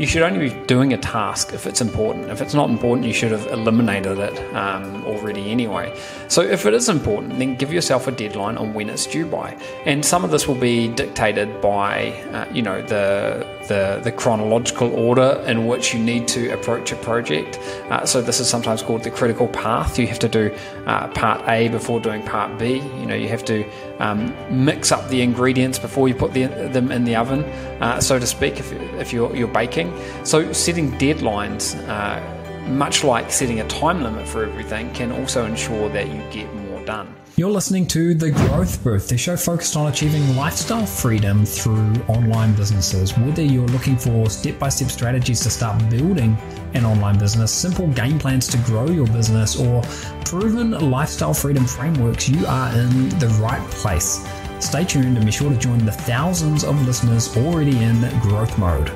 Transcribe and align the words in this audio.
you 0.00 0.06
should 0.06 0.22
only 0.22 0.48
be 0.48 0.66
doing 0.66 0.94
a 0.94 0.96
task 0.96 1.52
if 1.52 1.66
it's 1.66 1.82
important. 1.82 2.30
If 2.30 2.40
it's 2.40 2.54
not 2.54 2.70
important, 2.70 3.06
you 3.06 3.12
should 3.12 3.32
have 3.32 3.46
eliminated 3.48 4.16
it 4.16 4.38
um, 4.56 5.04
already 5.04 5.50
anyway. 5.50 5.94
So 6.26 6.40
if 6.40 6.64
it 6.64 6.72
is 6.72 6.88
important, 6.88 7.38
then 7.38 7.54
give 7.54 7.70
yourself 7.70 8.06
a 8.06 8.10
deadline 8.10 8.56
on 8.56 8.72
when 8.72 8.88
it's 8.88 9.04
due 9.04 9.26
by. 9.26 9.58
And 9.84 10.02
some 10.02 10.24
of 10.24 10.30
this 10.30 10.48
will 10.48 10.54
be 10.54 10.88
dictated 10.88 11.60
by, 11.60 12.12
uh, 12.32 12.50
you 12.50 12.62
know, 12.62 12.80
the, 12.80 13.46
the, 13.70 14.00
the 14.02 14.10
chronological 14.10 14.92
order 14.92 15.42
in 15.46 15.68
which 15.68 15.94
you 15.94 16.00
need 16.00 16.26
to 16.26 16.50
approach 16.50 16.90
a 16.90 16.96
project. 16.96 17.58
Uh, 17.88 18.04
so 18.04 18.20
this 18.20 18.40
is 18.40 18.50
sometimes 18.50 18.82
called 18.82 19.04
the 19.04 19.10
critical 19.10 19.46
path. 19.48 19.96
You 19.96 20.08
have 20.08 20.18
to 20.18 20.28
do 20.28 20.52
uh, 20.86 21.06
part 21.08 21.48
A 21.48 21.68
before 21.68 22.00
doing 22.00 22.22
part 22.24 22.58
B. 22.58 22.78
You 22.98 23.06
know, 23.06 23.14
you 23.14 23.28
have 23.28 23.44
to 23.44 23.64
um, 24.00 24.34
mix 24.50 24.90
up 24.90 25.08
the 25.08 25.22
ingredients 25.22 25.78
before 25.78 26.08
you 26.08 26.16
put 26.16 26.34
the, 26.34 26.46
them 26.46 26.90
in 26.90 27.04
the 27.04 27.14
oven, 27.14 27.44
uh, 27.80 28.00
so 28.00 28.18
to 28.18 28.26
speak, 28.26 28.58
if, 28.58 28.72
if 28.72 29.12
you're, 29.12 29.34
you're 29.36 29.54
baking. 29.62 29.88
So 30.24 30.52
setting 30.52 30.90
deadlines, 30.98 31.76
uh, 31.88 32.20
much 32.68 33.04
like 33.04 33.30
setting 33.30 33.60
a 33.60 33.68
time 33.68 34.02
limit 34.02 34.26
for 34.26 34.44
everything, 34.44 34.92
can 34.94 35.12
also 35.12 35.46
ensure 35.46 35.88
that 35.90 36.08
you 36.08 36.20
get 36.32 36.52
more 36.54 36.69
done. 36.90 37.14
You're 37.36 37.52
listening 37.52 37.86
to 37.88 38.14
The 38.14 38.32
Growth 38.32 38.82
Booth, 38.82 39.08
the 39.08 39.16
show 39.16 39.36
focused 39.36 39.76
on 39.76 39.86
achieving 39.92 40.34
lifestyle 40.34 40.84
freedom 40.84 41.46
through 41.46 41.94
online 42.08 42.52
businesses. 42.54 43.16
Whether 43.16 43.42
you're 43.42 43.68
looking 43.68 43.96
for 43.96 44.28
step 44.28 44.58
by 44.58 44.70
step 44.70 44.90
strategies 44.90 45.40
to 45.40 45.50
start 45.50 45.88
building 45.88 46.36
an 46.74 46.84
online 46.84 47.16
business, 47.16 47.52
simple 47.52 47.86
game 48.02 48.18
plans 48.18 48.48
to 48.48 48.58
grow 48.58 48.86
your 48.90 49.06
business, 49.06 49.56
or 49.56 49.82
proven 50.24 50.72
lifestyle 50.90 51.32
freedom 51.32 51.64
frameworks, 51.64 52.28
you 52.28 52.44
are 52.46 52.76
in 52.76 53.08
the 53.20 53.28
right 53.40 53.64
place. 53.70 54.26
Stay 54.58 54.84
tuned 54.84 55.16
and 55.16 55.24
be 55.24 55.32
sure 55.32 55.48
to 55.48 55.56
join 55.56 55.78
the 55.86 55.92
thousands 55.92 56.64
of 56.64 56.74
listeners 56.86 57.36
already 57.36 57.76
in 57.78 58.00
growth 58.20 58.58
mode. 58.58 58.90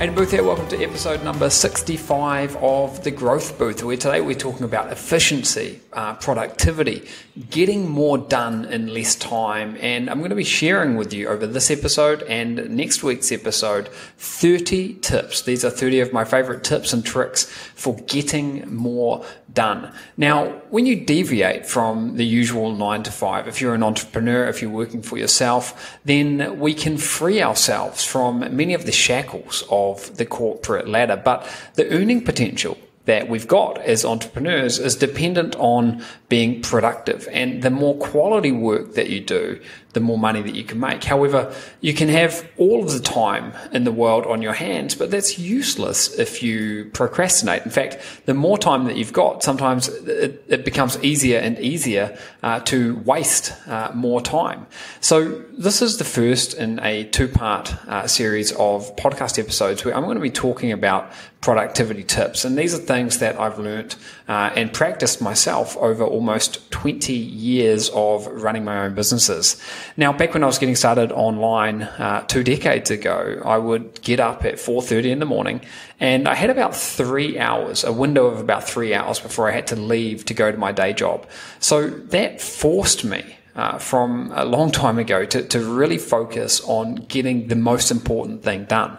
Aidan 0.00 0.16
Booth 0.16 0.32
here, 0.32 0.42
welcome 0.42 0.66
to 0.70 0.82
episode 0.82 1.22
number 1.22 1.48
65 1.48 2.56
of 2.56 3.04
The 3.04 3.12
Growth 3.12 3.56
Booth, 3.56 3.84
where 3.84 3.96
today 3.96 4.20
we're 4.20 4.34
talking 4.34 4.64
about 4.64 4.90
efficiency, 4.90 5.78
uh, 5.92 6.14
productivity, 6.14 7.06
getting 7.50 7.88
more 7.88 8.16
done 8.16 8.64
in 8.66 8.86
less 8.94 9.16
time. 9.16 9.76
And 9.80 10.08
I'm 10.08 10.18
going 10.18 10.30
to 10.30 10.36
be 10.36 10.44
sharing 10.44 10.96
with 10.96 11.12
you 11.12 11.28
over 11.28 11.46
this 11.46 11.70
episode 11.70 12.22
and 12.22 12.70
next 12.70 13.02
week's 13.02 13.32
episode 13.32 13.88
30 14.18 14.94
tips. 14.94 15.42
These 15.42 15.64
are 15.64 15.70
30 15.70 16.00
of 16.00 16.12
my 16.12 16.24
favorite 16.24 16.62
tips 16.62 16.92
and 16.92 17.04
tricks 17.04 17.44
for 17.74 17.96
getting 18.06 18.72
more 18.72 19.24
done. 19.52 19.92
Now, 20.16 20.46
when 20.70 20.86
you 20.86 21.04
deviate 21.04 21.66
from 21.66 22.16
the 22.16 22.24
usual 22.24 22.74
nine 22.74 23.02
to 23.02 23.10
five, 23.10 23.48
if 23.48 23.60
you're 23.60 23.74
an 23.74 23.82
entrepreneur, 23.82 24.46
if 24.46 24.62
you're 24.62 24.70
working 24.70 25.02
for 25.02 25.18
yourself, 25.18 25.98
then 26.04 26.60
we 26.60 26.72
can 26.72 26.98
free 26.98 27.42
ourselves 27.42 28.04
from 28.04 28.40
many 28.56 28.74
of 28.74 28.86
the 28.86 28.92
shackles 28.92 29.64
of 29.70 30.16
the 30.18 30.26
corporate 30.26 30.88
ladder. 30.88 31.20
But 31.22 31.48
the 31.74 31.90
earning 31.90 32.22
potential 32.24 32.78
that 33.04 33.28
we've 33.28 33.46
got 33.46 33.78
as 33.82 34.04
entrepreneurs 34.04 34.78
is 34.78 34.96
dependent 34.96 35.54
on 35.56 36.02
being 36.28 36.62
productive. 36.62 37.28
And 37.30 37.62
the 37.62 37.70
more 37.70 37.96
quality 37.96 38.52
work 38.52 38.94
that 38.94 39.10
you 39.10 39.20
do, 39.20 39.60
the 39.94 40.00
more 40.00 40.18
money 40.18 40.42
that 40.42 40.54
you 40.54 40.64
can 40.64 40.78
make. 40.78 41.04
However, 41.04 41.52
you 41.80 41.94
can 41.94 42.08
have 42.08 42.46
all 42.58 42.82
of 42.82 42.92
the 42.92 43.00
time 43.00 43.52
in 43.72 43.84
the 43.84 43.92
world 43.92 44.26
on 44.26 44.42
your 44.42 44.52
hands, 44.52 44.94
but 44.94 45.10
that's 45.10 45.38
useless 45.38 46.18
if 46.18 46.42
you 46.42 46.90
procrastinate. 46.92 47.64
In 47.64 47.70
fact, 47.70 47.98
the 48.26 48.34
more 48.34 48.58
time 48.58 48.84
that 48.84 48.96
you've 48.96 49.12
got, 49.12 49.42
sometimes 49.42 49.88
it, 49.88 50.44
it 50.48 50.64
becomes 50.64 51.02
easier 51.02 51.38
and 51.38 51.58
easier 51.58 52.16
uh, 52.42 52.60
to 52.60 52.96
waste 53.04 53.52
uh, 53.68 53.90
more 53.94 54.20
time. 54.20 54.66
So 55.00 55.42
this 55.56 55.80
is 55.80 55.98
the 55.98 56.04
first 56.04 56.54
in 56.54 56.80
a 56.80 57.04
two-part 57.04 57.74
uh, 57.88 58.06
series 58.06 58.52
of 58.52 58.94
podcast 58.96 59.38
episodes 59.38 59.84
where 59.84 59.96
I'm 59.96 60.04
going 60.04 60.16
to 60.16 60.20
be 60.20 60.30
talking 60.30 60.72
about 60.72 61.10
productivity 61.44 62.02
tips. 62.02 62.44
And 62.46 62.56
these 62.56 62.74
are 62.74 62.78
things 62.78 63.18
that 63.18 63.38
I've 63.38 63.58
learned 63.58 63.96
uh, 64.28 64.50
and 64.56 64.72
practiced 64.72 65.20
myself 65.20 65.76
over 65.76 66.02
almost 66.02 66.70
20 66.70 67.12
years 67.12 67.90
of 67.90 68.26
running 68.26 68.64
my 68.64 68.84
own 68.84 68.94
businesses. 68.94 69.60
Now, 69.96 70.12
back 70.12 70.34
when 70.34 70.42
I 70.42 70.46
was 70.46 70.58
getting 70.58 70.76
started 70.76 71.12
online 71.12 71.82
uh, 71.82 72.24
two 72.26 72.42
decades 72.42 72.90
ago, 72.90 73.40
I 73.44 73.58
would 73.58 74.00
get 74.02 74.20
up 74.20 74.44
at 74.44 74.54
4.30 74.54 75.06
in 75.06 75.18
the 75.18 75.26
morning 75.26 75.60
and 76.00 76.28
I 76.28 76.34
had 76.34 76.50
about 76.50 76.74
three 76.74 77.38
hours, 77.38 77.84
a 77.84 77.92
window 77.92 78.26
of 78.26 78.40
about 78.40 78.68
three 78.68 78.94
hours 78.94 79.20
before 79.20 79.48
I 79.48 79.52
had 79.52 79.66
to 79.68 79.76
leave 79.76 80.24
to 80.26 80.34
go 80.34 80.50
to 80.50 80.58
my 80.58 80.72
day 80.72 80.92
job. 80.92 81.26
So 81.60 81.88
that 81.88 82.40
forced 82.40 83.04
me 83.04 83.36
uh, 83.56 83.78
from 83.78 84.32
a 84.34 84.44
long 84.44 84.70
time 84.82 84.98
ago 84.98 85.24
to, 85.24 85.42
to 85.42 85.60
really 85.60 85.98
focus 85.98 86.60
on 86.62 86.96
getting 86.96 87.48
the 87.48 87.56
most 87.56 87.90
important 87.90 88.42
thing 88.42 88.64
done 88.64 88.98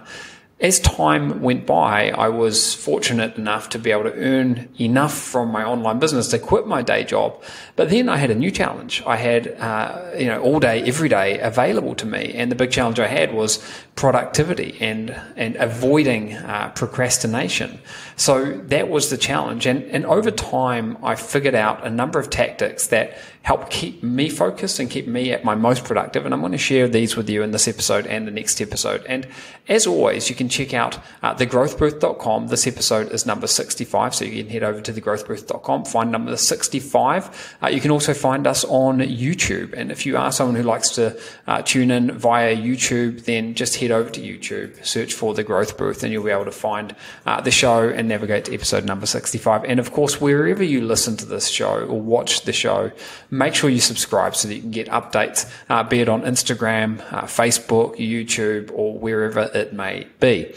as 0.62 0.80
time 0.80 1.42
went 1.42 1.66
by, 1.66 2.12
I 2.12 2.30
was 2.30 2.74
fortunate 2.74 3.36
enough 3.36 3.68
to 3.70 3.80
be 3.80 3.92
able 3.92 4.04
to 4.04 4.14
earn 4.14 4.70
enough 4.80 5.14
from 5.14 5.52
my 5.52 5.66
online 5.66 6.00
business 6.00 6.30
to 6.30 6.40
quit 6.40 6.66
my 6.66 6.82
day 6.82 7.04
job. 7.04 7.44
But 7.76 7.90
then 7.90 8.08
I 8.08 8.16
had 8.16 8.32
a 8.32 8.36
new 8.36 8.52
challenge. 8.52 9.04
I 9.06 9.18
had, 9.18 9.48
uh, 9.60 10.12
you 10.18 10.28
know, 10.28 10.42
all 10.42 10.62
day, 10.62 10.82
every 10.84 11.10
day 11.10 11.40
available 11.40 11.94
to 11.96 12.06
me. 12.06 12.34
And 12.36 12.50
the 12.50 12.56
big 12.56 12.72
challenge 12.72 13.02
I 13.02 13.08
had 13.08 13.34
was 13.34 13.62
productivity 13.96 14.78
and, 14.80 15.10
and 15.36 15.58
avoiding 15.58 16.36
uh, 16.36 16.72
procrastination. 16.74 17.78
So 18.16 18.54
that 18.54 18.88
was 18.88 19.10
the 19.10 19.18
challenge. 19.18 19.66
And, 19.66 19.84
and 19.84 20.06
over 20.06 20.32
time, 20.32 20.98
I 21.04 21.16
figured 21.16 21.56
out 21.56 21.86
a 21.86 21.90
number 21.90 22.18
of 22.18 22.30
tactics 22.30 22.88
that 22.88 23.18
help 23.46 23.70
keep 23.70 24.02
me 24.02 24.28
focused 24.28 24.80
and 24.80 24.90
keep 24.90 25.06
me 25.06 25.32
at 25.32 25.44
my 25.44 25.54
most 25.54 25.84
productive. 25.84 26.26
And 26.26 26.34
I'm 26.34 26.40
going 26.40 26.52
to 26.54 26.58
share 26.58 26.88
these 26.88 27.16
with 27.16 27.30
you 27.30 27.44
in 27.44 27.52
this 27.52 27.68
episode 27.68 28.08
and 28.08 28.26
the 28.26 28.32
next 28.32 28.60
episode. 28.60 29.06
And 29.06 29.28
as 29.68 29.86
always, 29.86 30.30
you 30.30 30.36
can 30.36 30.50
check 30.50 30.74
out 30.74 30.98
uh, 31.22 31.36
thegrowthbooth.com. 31.36 32.48
This 32.48 32.66
episode 32.66 33.12
is 33.12 33.28
number 33.28 33.46
65. 33.46 34.16
So 34.16 34.26
you 34.26 34.44
can 34.44 34.52
head 34.52 34.64
over 34.64 34.82
to 34.82 34.92
thegrowthbooth.com, 34.92 35.86
find 35.86 36.12
number 36.12 36.36
65. 36.36 37.58
Uh, 37.62 37.68
you 37.68 37.80
can 37.80 37.92
also 37.92 38.16
find 38.16 38.48
us 38.48 38.66
on 38.66 38.98
YouTube. 38.98 39.74
And 39.74 39.92
if 39.92 40.08
you 40.08 40.18
are 40.18 40.32
someone 40.32 40.56
who 40.56 40.64
likes 40.64 40.90
to 40.96 41.16
uh, 41.46 41.62
tune 41.62 41.92
in 41.92 42.18
via 42.18 42.56
YouTube, 42.56 43.26
then 43.26 43.54
just 43.54 43.76
head 43.76 43.92
over 43.92 44.10
to 44.10 44.22
YouTube, 44.22 44.84
search 44.84 45.14
for 45.14 45.36
The 45.36 45.44
Growth 45.44 45.78
Booth, 45.78 46.02
and 46.02 46.12
you'll 46.12 46.24
be 46.24 46.32
able 46.32 46.46
to 46.46 46.52
find 46.52 46.96
uh, 47.28 47.42
the 47.42 47.52
show 47.52 47.88
and 47.88 48.08
navigate 48.08 48.46
to 48.46 48.56
episode 48.56 48.86
number 48.86 49.06
65. 49.06 49.66
And 49.66 49.80
of 49.80 49.92
course, 49.92 50.20
wherever 50.20 50.64
you 50.64 50.82
listen 50.82 51.16
to 51.18 51.26
this 51.28 51.48
show 51.48 51.86
or 51.86 52.02
watch 52.02 52.42
the 52.42 52.54
show, 52.54 52.92
make 53.38 53.56
sure 53.56 53.70
you 53.70 53.80
subscribe 53.80 54.36
so 54.36 54.48
that 54.48 54.56
you 54.56 54.62
can 54.62 54.72
get 54.72 54.88
updates, 54.88 55.52
uh, 55.70 55.84
be 55.84 56.00
it 56.00 56.10
on 56.10 56.22
Instagram, 56.24 57.00
uh, 57.12 57.24
Facebook, 57.24 57.98
YouTube, 57.98 58.72
or 58.74 58.98
wherever 58.98 59.50
it 59.54 59.74
may 59.74 60.08
be. 60.20 60.54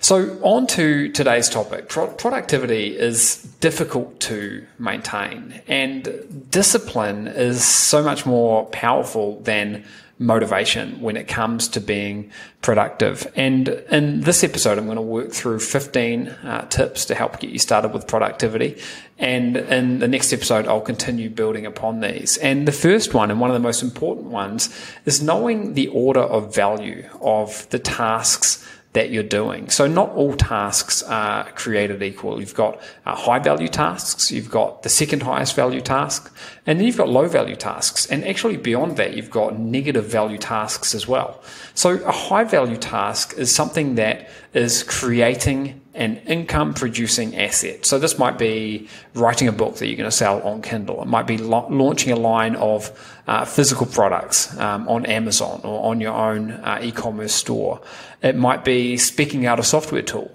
So, 0.00 0.36
on 0.42 0.66
to 0.68 1.10
today's 1.10 1.48
topic. 1.48 1.88
Pro- 1.88 2.08
productivity 2.08 2.98
is 2.98 3.36
difficult 3.60 4.18
to 4.20 4.66
maintain, 4.76 5.62
and 5.68 6.48
discipline 6.50 7.28
is 7.28 7.64
so 7.64 8.02
much 8.02 8.26
more 8.26 8.66
powerful 8.66 9.40
than 9.42 9.84
motivation 10.18 11.00
when 11.00 11.16
it 11.16 11.26
comes 11.26 11.68
to 11.68 11.80
being 11.80 12.30
productive. 12.60 13.30
And 13.34 13.68
in 13.68 14.20
this 14.20 14.44
episode, 14.44 14.78
I'm 14.78 14.84
going 14.84 14.96
to 14.96 15.02
work 15.02 15.32
through 15.32 15.60
15 15.60 16.28
uh, 16.28 16.66
tips 16.68 17.04
to 17.06 17.14
help 17.14 17.40
get 17.40 17.50
you 17.50 17.58
started 17.58 17.92
with 17.92 18.06
productivity. 18.06 18.80
And 19.18 19.56
in 19.56 19.98
the 19.98 20.08
next 20.08 20.32
episode, 20.32 20.66
I'll 20.66 20.80
continue 20.80 21.30
building 21.30 21.66
upon 21.66 22.00
these. 22.00 22.36
And 22.38 22.66
the 22.66 22.72
first 22.72 23.14
one, 23.14 23.30
and 23.30 23.40
one 23.40 23.50
of 23.50 23.54
the 23.54 23.60
most 23.60 23.82
important 23.82 24.26
ones, 24.26 24.68
is 25.04 25.22
knowing 25.22 25.74
the 25.74 25.88
order 25.88 26.20
of 26.20 26.54
value 26.54 27.08
of 27.20 27.68
the 27.70 27.78
tasks 27.78 28.66
that 28.92 29.10
you're 29.10 29.22
doing. 29.22 29.70
So 29.70 29.86
not 29.86 30.10
all 30.10 30.34
tasks 30.34 31.02
are 31.02 31.50
created 31.52 32.02
equal. 32.02 32.40
You've 32.40 32.54
got 32.54 32.80
uh, 33.06 33.14
high 33.14 33.38
value 33.38 33.68
tasks, 33.68 34.30
you've 34.30 34.50
got 34.50 34.82
the 34.82 34.88
second 34.88 35.22
highest 35.22 35.56
value 35.56 35.80
task, 35.80 36.34
and 36.66 36.78
then 36.78 36.86
you've 36.86 36.98
got 36.98 37.08
low 37.08 37.26
value 37.26 37.56
tasks. 37.56 38.06
And 38.06 38.24
actually 38.24 38.58
beyond 38.58 38.96
that, 38.98 39.14
you've 39.14 39.30
got 39.30 39.58
negative 39.58 40.06
value 40.06 40.38
tasks 40.38 40.94
as 40.94 41.08
well. 41.08 41.42
So 41.74 42.02
a 42.04 42.12
high 42.12 42.44
value 42.44 42.76
task 42.76 43.34
is 43.38 43.54
something 43.54 43.94
that 43.96 44.28
is 44.52 44.82
creating 44.82 45.81
an 45.94 46.16
income 46.26 46.72
producing 46.72 47.36
asset. 47.36 47.84
So 47.84 47.98
this 47.98 48.18
might 48.18 48.38
be 48.38 48.88
writing 49.14 49.48
a 49.48 49.52
book 49.52 49.76
that 49.76 49.86
you're 49.86 49.96
going 49.96 50.10
to 50.10 50.16
sell 50.16 50.40
on 50.42 50.62
Kindle. 50.62 51.02
It 51.02 51.08
might 51.08 51.26
be 51.26 51.36
la- 51.36 51.66
launching 51.68 52.12
a 52.12 52.16
line 52.16 52.56
of 52.56 52.90
uh, 53.26 53.44
physical 53.44 53.86
products 53.86 54.56
um, 54.58 54.88
on 54.88 55.04
Amazon 55.04 55.60
or 55.64 55.90
on 55.90 56.00
your 56.00 56.14
own 56.14 56.52
uh, 56.52 56.80
e-commerce 56.82 57.34
store. 57.34 57.80
It 58.22 58.36
might 58.36 58.64
be 58.64 58.96
speaking 58.96 59.44
out 59.44 59.58
a 59.58 59.62
software 59.62 60.02
tool 60.02 60.30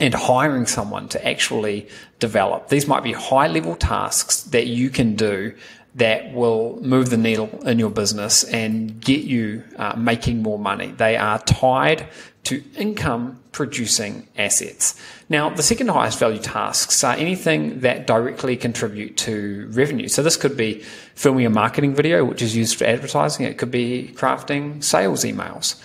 and 0.00 0.14
hiring 0.14 0.66
someone 0.66 1.08
to 1.08 1.26
actually 1.26 1.86
develop. 2.18 2.68
These 2.68 2.88
might 2.88 3.04
be 3.04 3.12
high 3.12 3.46
level 3.46 3.76
tasks 3.76 4.42
that 4.44 4.66
you 4.66 4.90
can 4.90 5.14
do 5.14 5.54
that 5.94 6.32
will 6.32 6.78
move 6.82 7.10
the 7.10 7.16
needle 7.16 7.48
in 7.66 7.78
your 7.78 7.90
business 7.90 8.44
and 8.44 9.00
get 9.00 9.20
you 9.22 9.62
uh, 9.76 9.94
making 9.96 10.42
more 10.42 10.58
money. 10.58 10.88
They 10.92 11.16
are 11.16 11.38
tied 11.40 12.08
to 12.44 12.62
income 12.76 13.38
producing 13.52 14.26
assets. 14.36 14.98
Now, 15.28 15.50
the 15.50 15.62
second 15.62 15.88
highest 15.88 16.18
value 16.18 16.40
tasks 16.40 17.04
are 17.04 17.14
anything 17.14 17.80
that 17.80 18.06
directly 18.06 18.56
contribute 18.56 19.16
to 19.18 19.68
revenue. 19.72 20.08
So 20.08 20.22
this 20.22 20.36
could 20.36 20.56
be 20.56 20.82
filming 21.14 21.46
a 21.46 21.50
marketing 21.50 21.94
video, 21.94 22.24
which 22.24 22.42
is 22.42 22.56
used 22.56 22.78
for 22.78 22.84
advertising. 22.84 23.46
It 23.46 23.58
could 23.58 23.70
be 23.70 24.12
crafting 24.14 24.82
sales 24.82 25.24
emails. 25.24 25.80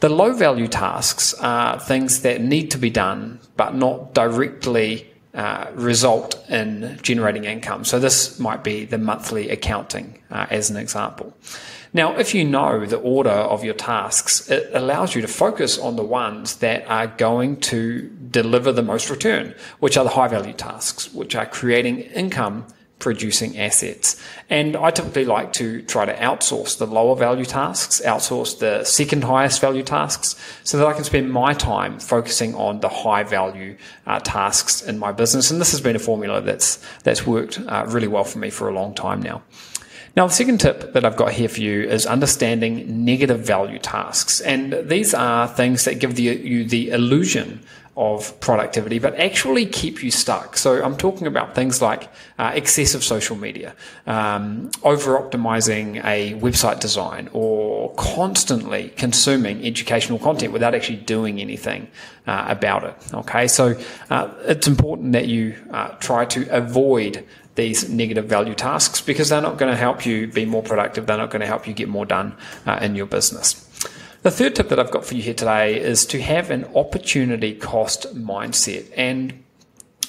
The 0.00 0.08
low 0.08 0.32
value 0.32 0.66
tasks 0.66 1.34
are 1.34 1.78
things 1.78 2.22
that 2.22 2.40
need 2.40 2.70
to 2.70 2.78
be 2.78 2.88
done, 2.88 3.38
but 3.56 3.74
not 3.74 4.14
directly 4.14 5.09
uh, 5.34 5.70
result 5.74 6.44
in 6.48 6.98
generating 7.02 7.44
income. 7.44 7.84
So 7.84 7.98
this 7.98 8.38
might 8.38 8.64
be 8.64 8.84
the 8.84 8.98
monthly 8.98 9.50
accounting 9.50 10.18
uh, 10.30 10.46
as 10.50 10.70
an 10.70 10.76
example. 10.76 11.36
Now, 11.92 12.16
if 12.16 12.34
you 12.34 12.44
know 12.44 12.86
the 12.86 12.98
order 12.98 13.30
of 13.30 13.64
your 13.64 13.74
tasks, 13.74 14.48
it 14.48 14.70
allows 14.72 15.14
you 15.14 15.22
to 15.22 15.28
focus 15.28 15.78
on 15.78 15.96
the 15.96 16.04
ones 16.04 16.56
that 16.56 16.86
are 16.88 17.08
going 17.08 17.58
to 17.60 18.08
deliver 18.30 18.70
the 18.70 18.82
most 18.82 19.10
return, 19.10 19.54
which 19.80 19.96
are 19.96 20.04
the 20.04 20.10
high 20.10 20.28
value 20.28 20.52
tasks, 20.52 21.12
which 21.12 21.34
are 21.34 21.46
creating 21.46 21.98
income 21.98 22.66
producing 23.00 23.58
assets. 23.58 24.22
And 24.48 24.76
I 24.76 24.92
typically 24.92 25.24
like 25.24 25.52
to 25.54 25.82
try 25.82 26.04
to 26.04 26.14
outsource 26.14 26.78
the 26.78 26.86
lower 26.86 27.16
value 27.16 27.44
tasks, 27.44 28.00
outsource 28.04 28.58
the 28.60 28.84
second 28.84 29.24
highest 29.24 29.60
value 29.60 29.82
tasks, 29.82 30.36
so 30.62 30.78
that 30.78 30.86
I 30.86 30.92
can 30.92 31.02
spend 31.02 31.32
my 31.32 31.52
time 31.54 31.98
focusing 31.98 32.54
on 32.54 32.80
the 32.80 32.88
high 32.88 33.24
value 33.24 33.76
uh, 34.06 34.20
tasks 34.20 34.82
in 34.82 34.98
my 34.98 35.10
business. 35.10 35.50
And 35.50 35.60
this 35.60 35.72
has 35.72 35.80
been 35.80 35.96
a 35.96 36.00
formula 36.00 36.40
that's 36.40 36.78
that's 37.02 37.26
worked 37.26 37.58
uh, 37.58 37.86
really 37.88 38.08
well 38.08 38.24
for 38.24 38.38
me 38.38 38.50
for 38.50 38.68
a 38.68 38.72
long 38.72 38.94
time 38.94 39.20
now. 39.20 39.42
Now, 40.16 40.26
the 40.26 40.32
second 40.32 40.58
tip 40.58 40.92
that 40.92 41.04
I've 41.04 41.16
got 41.16 41.32
here 41.32 41.48
for 41.48 41.60
you 41.60 41.84
is 41.84 42.04
understanding 42.04 43.04
negative 43.04 43.40
value 43.40 43.78
tasks. 43.78 44.40
And 44.40 44.72
these 44.88 45.14
are 45.14 45.46
things 45.46 45.84
that 45.84 46.00
give 46.00 46.16
the, 46.16 46.24
you 46.24 46.64
the 46.64 46.90
illusion 46.90 47.64
of 48.00 48.40
productivity, 48.40 48.98
but 48.98 49.14
actually 49.16 49.66
keep 49.66 50.02
you 50.02 50.10
stuck. 50.10 50.56
So 50.56 50.82
I'm 50.82 50.96
talking 50.96 51.26
about 51.26 51.54
things 51.54 51.82
like 51.82 52.08
uh, 52.38 52.50
excessive 52.54 53.04
social 53.04 53.36
media, 53.36 53.74
um, 54.06 54.70
over 54.82 55.18
optimizing 55.18 56.02
a 56.02 56.32
website 56.40 56.80
design, 56.80 57.28
or 57.34 57.92
constantly 57.96 58.88
consuming 58.96 59.66
educational 59.66 60.18
content 60.18 60.50
without 60.50 60.74
actually 60.74 60.96
doing 60.96 61.42
anything 61.42 61.88
uh, 62.26 62.46
about 62.48 62.84
it. 62.84 62.96
Okay, 63.12 63.46
so 63.46 63.78
uh, 64.08 64.32
it's 64.46 64.66
important 64.66 65.12
that 65.12 65.28
you 65.28 65.54
uh, 65.70 65.88
try 65.98 66.24
to 66.24 66.48
avoid 66.48 67.22
these 67.56 67.90
negative 67.90 68.24
value 68.24 68.54
tasks 68.54 69.02
because 69.02 69.28
they're 69.28 69.42
not 69.42 69.58
going 69.58 69.70
to 69.70 69.76
help 69.76 70.06
you 70.06 70.26
be 70.26 70.46
more 70.46 70.62
productive. 70.62 71.04
They're 71.04 71.18
not 71.18 71.28
going 71.28 71.40
to 71.40 71.46
help 71.46 71.68
you 71.68 71.74
get 71.74 71.88
more 71.88 72.06
done 72.06 72.34
uh, 72.64 72.78
in 72.80 72.94
your 72.94 73.06
business. 73.06 73.69
The 74.22 74.30
third 74.30 74.54
tip 74.54 74.68
that 74.68 74.78
I've 74.78 74.90
got 74.90 75.06
for 75.06 75.14
you 75.14 75.22
here 75.22 75.32
today 75.32 75.80
is 75.80 76.04
to 76.06 76.20
have 76.20 76.50
an 76.50 76.66
opportunity 76.76 77.54
cost 77.54 78.14
mindset. 78.14 78.92
And 78.94 79.42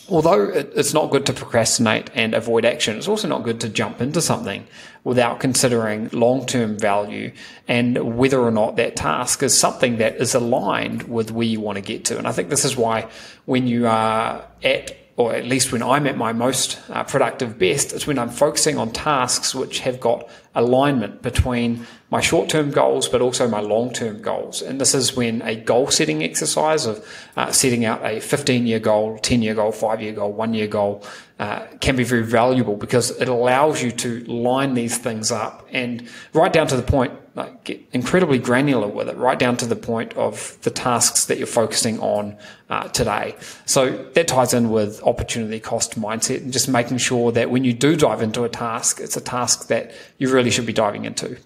although 0.10 0.50
it's 0.50 0.94
not 0.94 1.12
good 1.12 1.26
to 1.28 1.34
procrastinate 1.34 2.10
and 2.14 2.34
avoid 2.34 2.66
action, 2.66 2.98
it's 2.98 3.08
also 3.08 3.30
not 3.30 3.44
good 3.44 3.62
to 3.62 3.70
jump 3.70 4.02
into 4.02 4.20
something 4.20 4.68
without 5.06 5.40
considering 5.40 6.10
long 6.12 6.46
term 6.46 6.78
value 6.78 7.32
and 7.70 8.18
whether 8.18 8.42
or 8.42 8.52
not 8.52 8.76
that 8.76 8.98
task 8.98 9.44
is 9.44 9.58
something 9.58 9.98
that 10.00 10.18
is 10.18 10.36
aligned 10.36 11.04
with 11.04 11.32
where 11.32 11.48
you 11.48 11.62
want 11.62 11.78
to 11.78 11.82
get 11.82 12.04
to. 12.06 12.18
And 12.18 12.28
I 12.28 12.34
think 12.34 12.50
this 12.50 12.66
is 12.66 12.76
why 12.76 13.08
when 13.46 13.66
you 13.66 13.88
are 13.88 14.46
at 14.62 14.98
or 15.18 15.34
at 15.34 15.46
least 15.46 15.72
when 15.72 15.84
I'm 15.84 16.08
at 16.08 16.18
my 16.18 16.34
most 16.34 16.80
uh, 16.90 17.04
productive 17.04 17.60
best, 17.60 17.94
it's 17.94 18.08
when 18.08 18.18
I'm 18.18 18.30
focusing 18.30 18.78
on 18.78 18.92
tasks 18.92 19.54
which 19.54 19.80
have 19.80 20.00
got 20.00 20.28
alignment 20.56 21.22
between 21.22 21.86
my 22.12 22.20
short 22.20 22.50
term 22.50 22.70
goals 22.70 23.08
but 23.08 23.22
also 23.22 23.48
my 23.48 23.62
long 23.62 23.92
term 23.92 24.22
goals. 24.22 24.62
And 24.62 24.80
this 24.80 24.94
is 24.94 25.16
when 25.16 25.42
a 25.42 25.56
goal 25.56 25.90
setting 25.90 26.24
exercise 26.24 26.86
of 26.86 27.04
uh, 27.36 27.52
setting 27.52 27.86
out 27.86 28.06
a 28.06 28.20
15 28.20 28.68
year 28.68 28.80
goal, 28.80 29.18
10 29.18 29.42
year 29.42 29.56
goal, 29.56 29.72
5 29.72 30.02
year 30.02 30.12
goal, 30.12 30.32
1 30.34 30.54
year 30.54 30.68
goal 30.68 31.04
uh, 31.40 31.66
can 31.80 31.96
be 31.96 32.04
very 32.04 32.24
valuable 32.24 32.76
because 32.76 33.10
it 33.12 33.28
allows 33.28 33.82
you 33.82 33.92
to 33.92 34.24
line 34.26 34.76
these 34.76 34.98
things 34.98 35.32
up 35.32 35.68
and 35.72 36.08
right 36.34 36.54
down 36.54 36.68
to 36.68 36.76
the 36.76 36.84
point, 36.84 37.14
like 37.34 37.64
get 37.64 37.82
incredibly 37.94 38.38
granular 38.38 38.88
with 38.88 39.08
it, 39.08 39.16
right 39.16 39.40
down 39.40 39.56
to 39.56 39.66
the 39.66 39.76
point 39.76 40.14
of 40.16 40.58
the 40.64 40.70
tasks 40.70 41.26
that 41.26 41.38
you're 41.38 41.48
focusing 41.48 41.98
on 42.00 42.38
uh, 42.70 42.90
today. 42.90 43.36
So 43.66 43.90
that 44.14 44.28
ties 44.28 44.54
in 44.54 44.70
with 44.70 45.02
opportunity 45.02 45.62
cost 45.62 46.00
mindset 46.00 46.42
and 46.44 46.52
just 46.52 46.68
making 46.68 46.98
sure 46.98 47.32
that 47.32 47.50
when 47.50 47.64
you 47.64 47.74
do 47.74 47.96
dive 47.96 48.22
into 48.22 48.44
a 48.44 48.50
task, 48.50 49.00
it's 49.00 49.16
a 49.16 49.22
task 49.22 49.68
that 49.68 49.94
you 50.18 50.32
really 50.32 50.52
should 50.52 50.66
be 50.66 50.74
diving 50.74 51.06
into. 51.06 51.38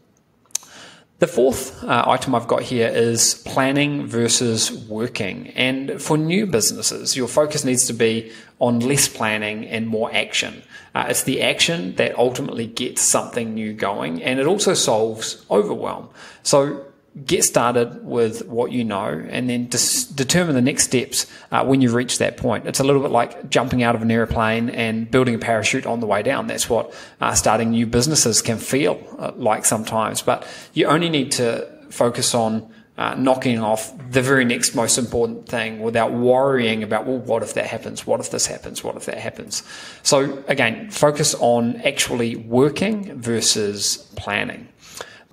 The 1.19 1.27
fourth 1.27 1.81
uh, 1.81 2.03
item 2.07 2.35
I've 2.35 2.47
got 2.47 2.61
here 2.61 2.89
is 2.89 3.35
planning 3.45 4.05
versus 4.05 4.69
working. 4.71 5.47
And 5.55 6.01
for 6.01 6.17
new 6.17 6.45
businesses, 6.45 7.15
your 7.15 7.29
focus 7.29 7.63
needs 7.63 7.87
to 7.87 7.93
be 7.93 8.33
on 8.59 8.81
less 8.81 9.07
planning 9.07 9.65
and 9.65 9.87
more 9.87 10.13
action. 10.13 10.61
Uh, 10.93 11.05
it's 11.07 11.23
the 11.23 11.41
action 11.41 11.95
that 11.95 12.17
ultimately 12.17 12.67
gets 12.67 13.01
something 13.01 13.53
new 13.53 13.71
going 13.71 14.21
and 14.23 14.41
it 14.41 14.45
also 14.45 14.73
solves 14.73 15.45
overwhelm. 15.49 16.09
So 16.43 16.85
get 17.23 17.45
started 17.45 18.05
with 18.05 18.45
what 18.47 18.71
you 18.71 18.83
know 18.83 19.07
and 19.29 19.49
then 19.49 19.67
dis- 19.67 20.05
determine 20.05 20.53
the 20.53 20.61
next 20.61 20.83
steps 20.83 21.25
uh, 21.51 21.63
when 21.63 21.79
you 21.79 21.95
reach 21.95 22.17
that 22.17 22.35
point. 22.35 22.67
It's 22.67 22.81
a 22.81 22.83
little 22.83 23.01
bit 23.01 23.11
like 23.11 23.49
jumping 23.49 23.83
out 23.83 23.95
of 23.95 24.01
an 24.01 24.11
airplane 24.11 24.69
and 24.69 25.09
building 25.09 25.35
a 25.35 25.39
parachute 25.39 25.85
on 25.85 26.01
the 26.01 26.07
way 26.07 26.23
down. 26.23 26.47
That's 26.47 26.69
what 26.69 26.93
uh, 27.21 27.33
starting 27.33 27.71
new 27.71 27.85
businesses 27.85 28.41
can 28.41 28.57
feel 28.57 29.01
uh, 29.17 29.31
like 29.35 29.63
sometimes, 29.63 30.21
but 30.21 30.45
you 30.73 30.87
only 30.87 31.09
need 31.09 31.31
to 31.33 31.69
focus 31.89 32.35
on 32.35 32.69
uh, 32.97 33.13
knocking 33.15 33.59
off 33.59 33.93
the 34.11 34.21
very 34.21 34.45
next 34.45 34.73
most 34.73 34.97
important 34.97 35.47
thing 35.47 35.81
without 35.81 36.13
worrying 36.13 36.83
about, 36.83 37.05
well, 37.05 37.17
what 37.17 37.43
if 37.43 37.53
that 37.53 37.65
happens? 37.65 38.07
What 38.07 38.19
if 38.19 38.31
this 38.31 38.45
happens? 38.45 38.83
What 38.83 38.95
if 38.95 39.05
that 39.05 39.17
happens? 39.17 39.63
So 40.03 40.43
again, 40.47 40.89
focus 40.91 41.35
on 41.35 41.77
actually 41.81 42.35
working 42.37 43.19
versus 43.19 43.97
planning. 44.15 44.69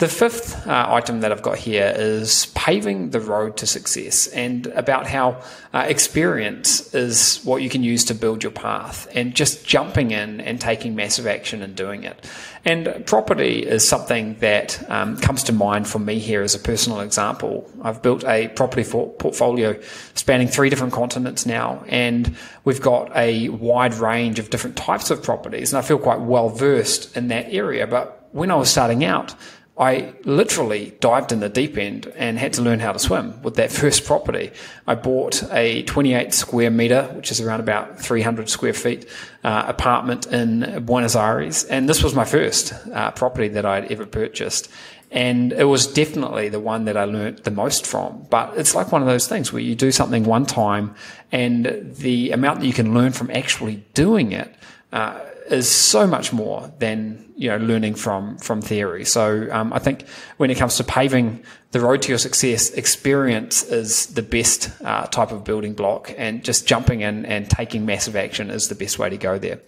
The 0.02 0.08
fifth 0.08 0.66
uh, 0.66 0.86
item 0.88 1.20
that 1.20 1.30
I've 1.30 1.42
got 1.42 1.58
here 1.58 1.92
is 1.94 2.46
paving 2.56 3.10
the 3.10 3.20
road 3.20 3.58
to 3.58 3.68
success 3.68 4.26
and 4.26 4.66
about 4.66 5.06
how 5.06 5.40
uh, 5.72 5.84
experience 5.86 6.92
is 6.92 7.38
what 7.44 7.62
you 7.62 7.68
can 7.68 7.84
use 7.84 8.06
to 8.06 8.14
build 8.16 8.42
your 8.42 8.50
path 8.50 9.06
and 9.14 9.32
just 9.32 9.64
jumping 9.64 10.10
in 10.10 10.40
and 10.40 10.60
taking 10.60 10.96
massive 10.96 11.28
action 11.28 11.62
and 11.62 11.76
doing 11.76 12.02
it. 12.02 12.28
And 12.64 13.06
property 13.06 13.60
is 13.60 13.86
something 13.86 14.34
that 14.40 14.84
um, 14.90 15.18
comes 15.18 15.44
to 15.44 15.52
mind 15.52 15.86
for 15.86 16.00
me 16.00 16.18
here 16.18 16.42
as 16.42 16.56
a 16.56 16.58
personal 16.58 16.98
example. 16.98 17.70
I've 17.80 18.02
built 18.02 18.24
a 18.24 18.48
property 18.48 18.82
portfolio 18.82 19.80
spanning 20.14 20.48
three 20.48 20.68
different 20.68 20.94
continents 20.94 21.46
now, 21.46 21.84
and 21.86 22.36
we've 22.64 22.82
got 22.82 23.16
a 23.16 23.50
wide 23.50 23.94
range 23.94 24.40
of 24.40 24.50
different 24.50 24.76
types 24.76 25.12
of 25.12 25.22
properties, 25.22 25.72
and 25.72 25.78
I 25.78 25.82
feel 25.82 26.00
quite 26.00 26.18
well 26.18 26.48
versed 26.48 27.16
in 27.16 27.28
that 27.28 27.52
area. 27.52 27.86
But 27.86 28.18
when 28.32 28.50
I 28.50 28.56
was 28.56 28.68
starting 28.68 29.04
out, 29.04 29.36
I 29.82 30.14
literally 30.22 30.94
dived 31.00 31.32
in 31.32 31.40
the 31.40 31.48
deep 31.48 31.76
end 31.76 32.06
and 32.14 32.38
had 32.38 32.52
to 32.52 32.62
learn 32.62 32.78
how 32.78 32.92
to 32.92 33.00
swim 33.00 33.42
with 33.42 33.56
that 33.56 33.72
first 33.72 34.04
property. 34.04 34.52
I 34.86 34.94
bought 34.94 35.42
a 35.50 35.82
28 35.82 36.32
square 36.32 36.70
meter, 36.70 37.02
which 37.16 37.32
is 37.32 37.40
around 37.40 37.58
about 37.58 37.98
300 37.98 38.48
square 38.48 38.74
feet, 38.74 39.08
uh, 39.42 39.64
apartment 39.66 40.26
in 40.26 40.84
Buenos 40.84 41.16
Aires. 41.16 41.64
And 41.64 41.88
this 41.88 42.00
was 42.00 42.14
my 42.14 42.24
first 42.24 42.72
uh, 42.92 43.10
property 43.10 43.48
that 43.48 43.66
I'd 43.66 43.90
ever 43.90 44.06
purchased. 44.06 44.70
And 45.12 45.52
it 45.52 45.64
was 45.64 45.86
definitely 45.86 46.48
the 46.48 46.58
one 46.58 46.86
that 46.86 46.96
I 46.96 47.04
learnt 47.04 47.44
the 47.44 47.50
most 47.50 47.86
from. 47.86 48.26
But 48.30 48.56
it's 48.56 48.74
like 48.74 48.90
one 48.92 49.02
of 49.02 49.08
those 49.08 49.28
things 49.28 49.52
where 49.52 49.60
you 49.60 49.74
do 49.74 49.92
something 49.92 50.24
one 50.24 50.46
time 50.46 50.94
and 51.30 51.94
the 51.96 52.32
amount 52.32 52.60
that 52.60 52.66
you 52.66 52.72
can 52.72 52.94
learn 52.94 53.12
from 53.12 53.30
actually 53.30 53.84
doing 53.92 54.32
it 54.32 54.54
uh, 54.90 55.20
is 55.50 55.68
so 55.68 56.06
much 56.06 56.32
more 56.32 56.72
than 56.78 57.32
you 57.36 57.48
know 57.48 57.58
learning 57.58 57.94
from 57.94 58.38
from 58.38 58.62
theory. 58.62 59.04
So 59.04 59.48
um, 59.50 59.72
I 59.72 59.78
think 59.78 60.06
when 60.38 60.50
it 60.50 60.56
comes 60.56 60.76
to 60.76 60.84
paving 60.84 61.42
the 61.72 61.80
road 61.80 62.02
to 62.02 62.08
your 62.08 62.18
success, 62.18 62.70
experience 62.70 63.62
is 63.64 64.06
the 64.06 64.22
best 64.22 64.70
uh, 64.82 65.06
type 65.06 65.32
of 65.32 65.44
building 65.44 65.74
block, 65.74 66.12
and 66.16 66.44
just 66.44 66.66
jumping 66.66 67.02
in 67.02 67.26
and 67.26 67.48
taking 67.50 67.84
massive 67.84 68.16
action 68.16 68.50
is 68.50 68.68
the 68.68 68.74
best 68.74 68.98
way 68.98 69.10
to 69.10 69.16
go 69.16 69.38
there. 69.38 69.60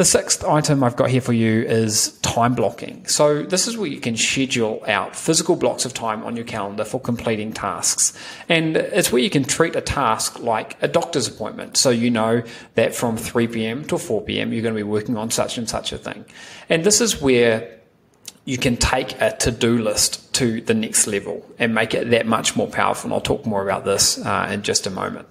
The 0.00 0.06
sixth 0.06 0.42
item 0.44 0.82
I've 0.82 0.96
got 0.96 1.10
here 1.10 1.20
for 1.20 1.34
you 1.34 1.60
is 1.60 2.12
time 2.22 2.54
blocking. 2.54 3.06
So 3.06 3.42
this 3.42 3.66
is 3.68 3.76
where 3.76 3.86
you 3.86 4.00
can 4.00 4.16
schedule 4.16 4.82
out 4.86 5.14
physical 5.14 5.56
blocks 5.56 5.84
of 5.84 5.92
time 5.92 6.22
on 6.22 6.36
your 6.36 6.46
calendar 6.46 6.86
for 6.86 6.98
completing 6.98 7.52
tasks. 7.52 8.18
And 8.48 8.78
it's 8.78 9.12
where 9.12 9.20
you 9.20 9.28
can 9.28 9.44
treat 9.44 9.76
a 9.76 9.82
task 9.82 10.38
like 10.38 10.82
a 10.82 10.88
doctor's 10.88 11.28
appointment. 11.28 11.76
So 11.76 11.90
you 11.90 12.10
know 12.10 12.42
that 12.76 12.94
from 12.94 13.18
3 13.18 13.46
p.m. 13.48 13.84
to 13.88 13.98
4 13.98 14.22
p.m. 14.22 14.54
you're 14.54 14.62
going 14.62 14.74
to 14.74 14.78
be 14.78 14.82
working 14.82 15.18
on 15.18 15.30
such 15.30 15.58
and 15.58 15.68
such 15.68 15.92
a 15.92 15.98
thing. 15.98 16.24
And 16.70 16.82
this 16.82 17.02
is 17.02 17.20
where 17.20 17.79
you 18.44 18.58
can 18.58 18.76
take 18.76 19.20
a 19.20 19.36
to-do 19.36 19.78
list 19.78 20.32
to 20.34 20.60
the 20.62 20.74
next 20.74 21.06
level 21.06 21.44
and 21.58 21.74
make 21.74 21.94
it 21.94 22.10
that 22.10 22.26
much 22.26 22.56
more 22.56 22.66
powerful. 22.66 23.08
And 23.08 23.14
I'll 23.14 23.20
talk 23.20 23.46
more 23.46 23.62
about 23.62 23.84
this 23.84 24.18
uh, 24.18 24.48
in 24.50 24.62
just 24.62 24.86
a 24.86 24.90
moment. 24.90 25.28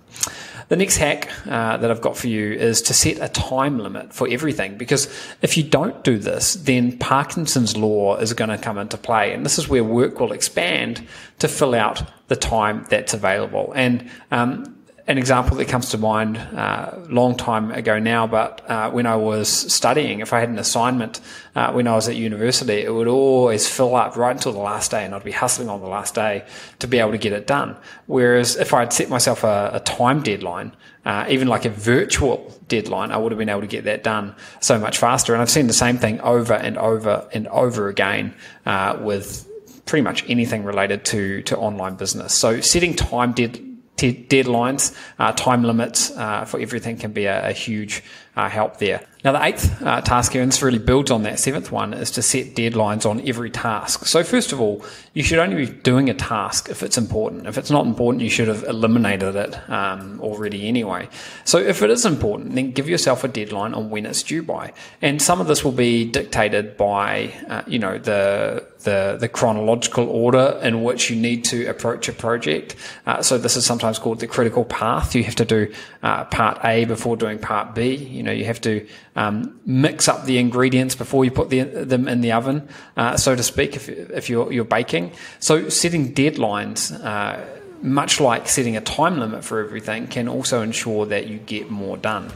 The 0.69 0.75
next 0.75 0.97
hack 0.97 1.29
uh, 1.47 1.77
that 1.77 1.89
I've 1.89 2.01
got 2.01 2.15
for 2.15 2.27
you 2.27 2.53
is 2.53 2.83
to 2.83 2.93
set 2.93 3.17
a 3.19 3.27
time 3.27 3.79
limit 3.79 4.13
for 4.13 4.27
everything 4.29 4.77
because 4.77 5.07
if 5.41 5.57
you 5.57 5.63
don't 5.63 6.03
do 6.03 6.19
this, 6.19 6.53
then 6.53 6.95
Parkinson's 6.99 7.75
law 7.75 8.17
is 8.17 8.33
going 8.33 8.51
to 8.51 8.57
come 8.57 8.77
into 8.77 8.95
play. 8.95 9.33
And 9.33 9.43
this 9.43 9.57
is 9.57 9.67
where 9.67 9.83
work 9.83 10.19
will 10.19 10.31
expand 10.31 11.05
to 11.39 11.47
fill 11.47 11.73
out 11.73 12.03
the 12.27 12.35
time 12.35 12.85
that's 12.89 13.15
available. 13.15 13.73
And 13.75 14.11
um, 14.29 14.78
an 15.09 15.17
example 15.17 15.57
that 15.57 15.67
comes 15.67 15.89
to 15.89 15.97
mind 15.97 16.37
uh, 16.37 16.91
long 17.09 17.35
time 17.35 17.71
ago 17.71 17.97
now, 17.97 18.27
but 18.27 18.61
uh, 18.69 18.91
when 18.91 19.07
I 19.07 19.15
was 19.15 19.49
studying, 19.49 20.19
if 20.19 20.33
I 20.33 20.39
had 20.39 20.49
an 20.49 20.59
assignment 20.59 21.19
uh, 21.55 21.71
when 21.71 21.87
I 21.87 21.95
was 21.95 22.07
at 22.07 22.15
university, 22.15 22.83
it 22.83 22.93
would 22.93 23.07
always 23.07 23.67
fill 23.67 23.95
up 23.95 24.15
right 24.15 24.35
until 24.35 24.51
the 24.51 24.59
last 24.59 24.91
day, 24.91 25.03
and 25.03 25.15
I'd 25.15 25.23
be 25.23 25.31
hustling 25.31 25.67
on 25.67 25.81
the 25.81 25.87
last 25.87 26.13
day 26.13 26.45
to 26.77 26.87
be 26.87 26.99
able 26.99 27.09
to 27.11 27.17
get 27.17 27.33
it 27.33 27.47
done. 27.47 27.75
Whereas 28.05 28.55
if 28.55 28.71
I 28.71 28.81
had 28.81 28.93
set 28.93 29.09
myself 29.09 29.43
a, 29.43 29.71
a 29.73 29.79
time 29.79 30.21
deadline, 30.21 30.75
uh, 31.05 31.25
even 31.27 31.47
like 31.47 31.65
a 31.65 31.71
virtual 31.71 32.55
deadline, 32.67 33.11
I 33.11 33.17
would 33.17 33.31
have 33.31 33.39
been 33.39 33.49
able 33.49 33.61
to 33.61 33.67
get 33.67 33.85
that 33.85 34.03
done 34.03 34.35
so 34.59 34.77
much 34.77 34.99
faster. 34.99 35.33
And 35.33 35.41
I've 35.41 35.49
seen 35.49 35.65
the 35.65 35.73
same 35.73 35.97
thing 35.97 36.21
over 36.21 36.53
and 36.53 36.77
over 36.77 37.27
and 37.33 37.47
over 37.47 37.87
again 37.87 38.35
uh, 38.67 38.95
with 39.01 39.47
pretty 39.87 40.03
much 40.03 40.23
anything 40.29 40.65
related 40.65 41.03
to 41.05 41.41
to 41.43 41.57
online 41.57 41.95
business. 41.95 42.35
So 42.35 42.61
setting 42.61 42.95
time 42.95 43.31
dead 43.31 43.68
deadlines, 44.07 44.95
uh, 45.19 45.31
time 45.33 45.63
limits 45.63 46.11
uh, 46.11 46.45
for 46.45 46.59
everything 46.59 46.97
can 46.97 47.11
be 47.11 47.25
a, 47.25 47.49
a 47.49 47.51
huge 47.51 48.03
uh, 48.39 48.49
help 48.49 48.77
there. 48.77 49.01
Now, 49.21 49.33
the 49.33 49.43
eighth 49.43 49.81
uh, 49.81 49.99
task 49.99 50.31
here, 50.31 50.41
and 50.41 50.49
this 50.49 50.61
really 50.61 50.79
builds 50.79 51.11
on 51.11 51.23
that 51.23 51.39
seventh 51.39 51.73
one, 51.73 51.93
is 51.93 52.09
to 52.11 52.21
set 52.21 52.55
deadlines 52.55 53.05
on 53.05 53.27
every 53.27 53.49
task. 53.49 54.05
So, 54.05 54.23
first 54.23 54.53
of 54.53 54.61
all, 54.61 54.81
you 55.13 55.23
should 55.23 55.39
only 55.39 55.65
be 55.65 55.71
doing 55.73 56.09
a 56.09 56.13
task 56.13 56.69
if 56.69 56.83
it's 56.83 56.97
important. 56.97 57.45
If 57.45 57.57
it's 57.57 57.69
not 57.69 57.85
important, 57.85 58.23
you 58.23 58.29
should 58.29 58.47
have 58.47 58.63
eliminated 58.63 59.35
it 59.35 59.69
um, 59.69 60.21
already 60.21 60.69
anyway. 60.69 61.09
So, 61.43 61.57
if 61.57 61.81
it 61.81 61.89
is 61.89 62.05
important, 62.05 62.55
then 62.55 62.71
give 62.71 62.87
yourself 62.87 63.25
a 63.25 63.27
deadline 63.27 63.73
on 63.73 63.89
when 63.89 64.05
it's 64.05 64.23
due 64.23 64.41
by. 64.41 64.71
And 65.01 65.21
some 65.21 65.41
of 65.41 65.47
this 65.47 65.65
will 65.65 65.73
be 65.73 66.05
dictated 66.05 66.77
by, 66.77 67.33
uh, 67.49 67.63
you 67.67 67.79
know, 67.79 67.97
the 67.97 68.65
the, 68.83 69.17
the 69.19 69.27
chronological 69.27 70.07
order 70.07 70.59
in 70.63 70.83
which 70.83 71.09
you 71.09 71.15
need 71.15 71.43
to 71.45 71.67
approach 71.67 72.07
a 72.07 72.13
project. 72.13 72.75
Uh, 73.05 73.21
so 73.21 73.37
this 73.37 73.57
is 73.57 73.65
sometimes 73.65 73.99
called 73.99 74.19
the 74.19 74.27
critical 74.27 74.63
path. 74.63 75.15
You 75.15 75.23
have 75.23 75.35
to 75.35 75.45
do 75.45 75.73
uh, 76.01 76.25
part 76.25 76.63
A 76.63 76.85
before 76.85 77.17
doing 77.17 77.39
part 77.39 77.75
B. 77.75 77.95
You 77.95 78.23
know, 78.23 78.28
you 78.33 78.45
have 78.45 78.61
to 78.61 78.87
um, 79.15 79.59
mix 79.65 80.07
up 80.07 80.25
the 80.25 80.37
ingredients 80.37 80.95
before 80.95 81.25
you 81.25 81.31
put 81.31 81.49
the, 81.49 81.63
them 81.63 82.07
in 82.07 82.21
the 82.21 82.31
oven, 82.31 82.67
uh, 82.97 83.17
so 83.17 83.35
to 83.35 83.43
speak, 83.43 83.75
if, 83.75 83.89
if 83.89 84.29
you're, 84.29 84.51
you're 84.51 84.65
baking. 84.65 85.11
So 85.39 85.69
setting 85.69 86.13
deadlines, 86.13 86.93
uh, 87.03 87.39
much 87.81 88.19
like 88.19 88.47
setting 88.47 88.75
a 88.77 88.81
time 88.81 89.19
limit 89.19 89.43
for 89.43 89.63
everything, 89.63 90.07
can 90.07 90.27
also 90.27 90.61
ensure 90.61 91.05
that 91.07 91.27
you 91.27 91.37
get 91.37 91.69
more 91.69 91.97
done. 91.97 92.31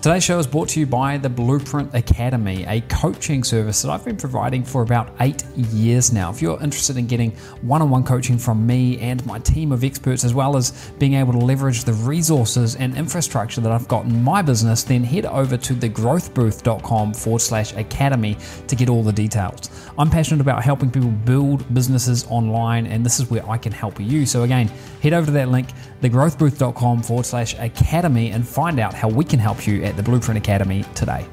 Today's 0.00 0.22
show 0.22 0.38
is 0.38 0.46
brought 0.46 0.68
to 0.68 0.80
you 0.80 0.86
by 0.86 1.18
the 1.18 1.28
Blueprint 1.28 1.92
Academy, 1.92 2.64
a 2.68 2.82
coaching 2.82 3.42
service 3.42 3.82
that 3.82 3.90
I've 3.90 4.04
been 4.04 4.16
providing 4.16 4.62
for 4.62 4.82
about 4.82 5.12
eight 5.18 5.44
years 5.56 6.12
now. 6.12 6.30
If 6.30 6.40
you're 6.40 6.62
interested 6.62 6.96
in 6.96 7.08
getting 7.08 7.32
one 7.62 7.82
on 7.82 7.90
one 7.90 8.04
coaching 8.04 8.38
from 8.38 8.64
me 8.64 9.00
and 9.00 9.26
my 9.26 9.40
team 9.40 9.72
of 9.72 9.82
experts, 9.82 10.22
as 10.22 10.32
well 10.32 10.56
as 10.56 10.92
being 11.00 11.14
able 11.14 11.32
to 11.32 11.38
leverage 11.38 11.82
the 11.82 11.94
resources 11.94 12.76
and 12.76 12.96
infrastructure 12.96 13.60
that 13.60 13.72
I've 13.72 13.88
got 13.88 14.04
in 14.04 14.22
my 14.22 14.40
business, 14.40 14.84
then 14.84 15.02
head 15.02 15.26
over 15.26 15.56
to 15.56 15.74
thegrowthbooth.com 15.74 17.14
forward 17.14 17.40
slash 17.40 17.72
academy 17.72 18.36
to 18.68 18.76
get 18.76 18.88
all 18.88 19.02
the 19.02 19.12
details. 19.12 19.68
I'm 19.98 20.10
passionate 20.10 20.40
about 20.40 20.62
helping 20.62 20.92
people 20.92 21.10
build 21.10 21.74
businesses 21.74 22.24
online, 22.30 22.86
and 22.86 23.04
this 23.04 23.18
is 23.18 23.28
where 23.30 23.44
I 23.50 23.58
can 23.58 23.72
help 23.72 23.98
you. 23.98 24.26
So, 24.26 24.44
again, 24.44 24.68
head 25.02 25.12
over 25.12 25.26
to 25.26 25.32
that 25.32 25.48
link, 25.48 25.70
thegrowthbooth.com 26.02 27.02
forward 27.02 27.26
slash 27.26 27.58
academy, 27.58 28.30
and 28.30 28.46
find 28.46 28.78
out 28.78 28.94
how 28.94 29.08
we 29.08 29.24
can 29.24 29.40
help 29.40 29.66
you 29.66 29.87
at 29.88 29.96
the 29.96 30.02
Blueprint 30.02 30.38
Academy 30.38 30.84
today. 30.94 31.26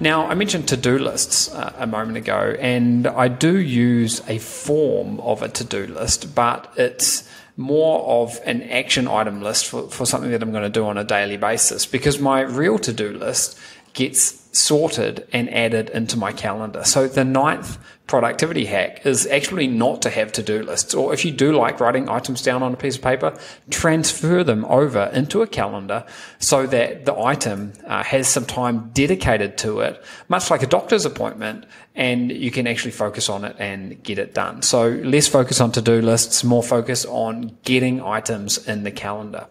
Now, 0.00 0.26
I 0.26 0.34
mentioned 0.34 0.68
to 0.68 0.76
do 0.76 0.98
lists 0.98 1.54
uh, 1.54 1.72
a 1.78 1.86
moment 1.86 2.16
ago, 2.16 2.56
and 2.58 3.06
I 3.06 3.28
do 3.28 3.58
use 3.58 4.20
a 4.28 4.38
form 4.38 5.20
of 5.20 5.42
a 5.42 5.48
to 5.48 5.64
do 5.64 5.86
list, 5.86 6.34
but 6.34 6.72
it's 6.76 7.28
more 7.56 8.22
of 8.22 8.40
an 8.44 8.62
action 8.62 9.06
item 9.06 9.42
list 9.42 9.66
for, 9.66 9.88
for 9.90 10.06
something 10.06 10.30
that 10.30 10.42
I'm 10.42 10.50
going 10.50 10.64
to 10.64 10.70
do 10.70 10.86
on 10.86 10.98
a 10.98 11.04
daily 11.04 11.36
basis 11.36 11.86
because 11.86 12.18
my 12.18 12.40
real 12.40 12.78
to 12.80 12.92
do 12.92 13.12
list 13.12 13.58
gets 13.92 14.40
sorted 14.58 15.26
and 15.32 15.52
added 15.52 15.90
into 15.90 16.16
my 16.16 16.32
calendar. 16.32 16.82
So 16.84 17.06
the 17.06 17.24
ninth 17.24 17.78
productivity 18.12 18.66
hack 18.66 19.06
is 19.06 19.26
actually 19.28 19.66
not 19.66 20.02
to 20.02 20.10
have 20.10 20.30
to 20.30 20.42
do 20.42 20.62
lists. 20.62 20.92
Or 20.92 21.14
if 21.14 21.24
you 21.24 21.32
do 21.32 21.56
like 21.56 21.80
writing 21.80 22.10
items 22.10 22.42
down 22.42 22.62
on 22.62 22.74
a 22.74 22.76
piece 22.76 22.96
of 22.96 23.02
paper, 23.02 23.38
transfer 23.70 24.44
them 24.44 24.66
over 24.66 25.10
into 25.14 25.40
a 25.40 25.46
calendar 25.46 26.04
so 26.38 26.66
that 26.66 27.06
the 27.06 27.18
item 27.18 27.72
uh, 27.86 28.04
has 28.04 28.28
some 28.28 28.44
time 28.44 28.90
dedicated 28.92 29.56
to 29.56 29.80
it, 29.80 30.04
much 30.28 30.50
like 30.50 30.62
a 30.62 30.66
doctor's 30.66 31.06
appointment, 31.06 31.64
and 31.94 32.30
you 32.30 32.50
can 32.50 32.66
actually 32.66 32.90
focus 32.90 33.30
on 33.30 33.46
it 33.46 33.56
and 33.58 34.02
get 34.02 34.18
it 34.18 34.34
done. 34.34 34.60
So 34.60 34.90
less 34.90 35.26
focus 35.26 35.58
on 35.58 35.72
to 35.72 35.80
do 35.80 36.02
lists, 36.02 36.44
more 36.44 36.62
focus 36.62 37.06
on 37.06 37.56
getting 37.64 38.02
items 38.02 38.68
in 38.68 38.82
the 38.82 38.90
calendar. 38.90 39.46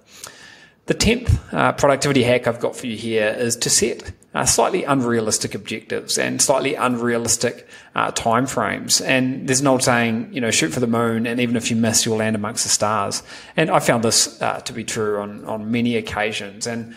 The 0.85 0.93
10th 0.93 1.51
uh, 1.51 1.71
productivity 1.71 2.21
hack 2.21 2.45
I've 2.45 2.59
got 2.59 2.75
for 2.75 2.85
you 2.85 2.95
here 2.95 3.29
is 3.29 3.55
to 3.55 3.71
set 3.71 4.11
uh, 4.33 4.45
slightly 4.45 4.83
unrealistic 4.83 5.55
objectives 5.55 6.17
and 6.17 6.41
slightly 6.41 6.75
unrealistic 6.75 7.67
uh, 7.95 8.11
timeframes. 8.11 9.05
And 9.05 9.47
there's 9.47 9.59
an 9.59 9.67
old 9.67 9.83
saying, 9.83 10.33
you 10.33 10.39
know, 10.39 10.51
shoot 10.51 10.69
for 10.69 10.79
the 10.79 10.87
moon, 10.87 11.27
and 11.27 11.39
even 11.39 11.55
if 11.55 11.69
you 11.69 11.75
miss, 11.75 12.05
you'll 12.05 12.17
land 12.17 12.35
amongst 12.35 12.63
the 12.63 12.69
stars. 12.69 13.23
And 13.57 13.69
I 13.69 13.79
found 13.79 14.03
this 14.03 14.41
uh, 14.41 14.61
to 14.61 14.73
be 14.73 14.83
true 14.83 15.19
on, 15.19 15.43
on 15.45 15.71
many 15.71 15.97
occasions. 15.97 16.65
And 16.65 16.95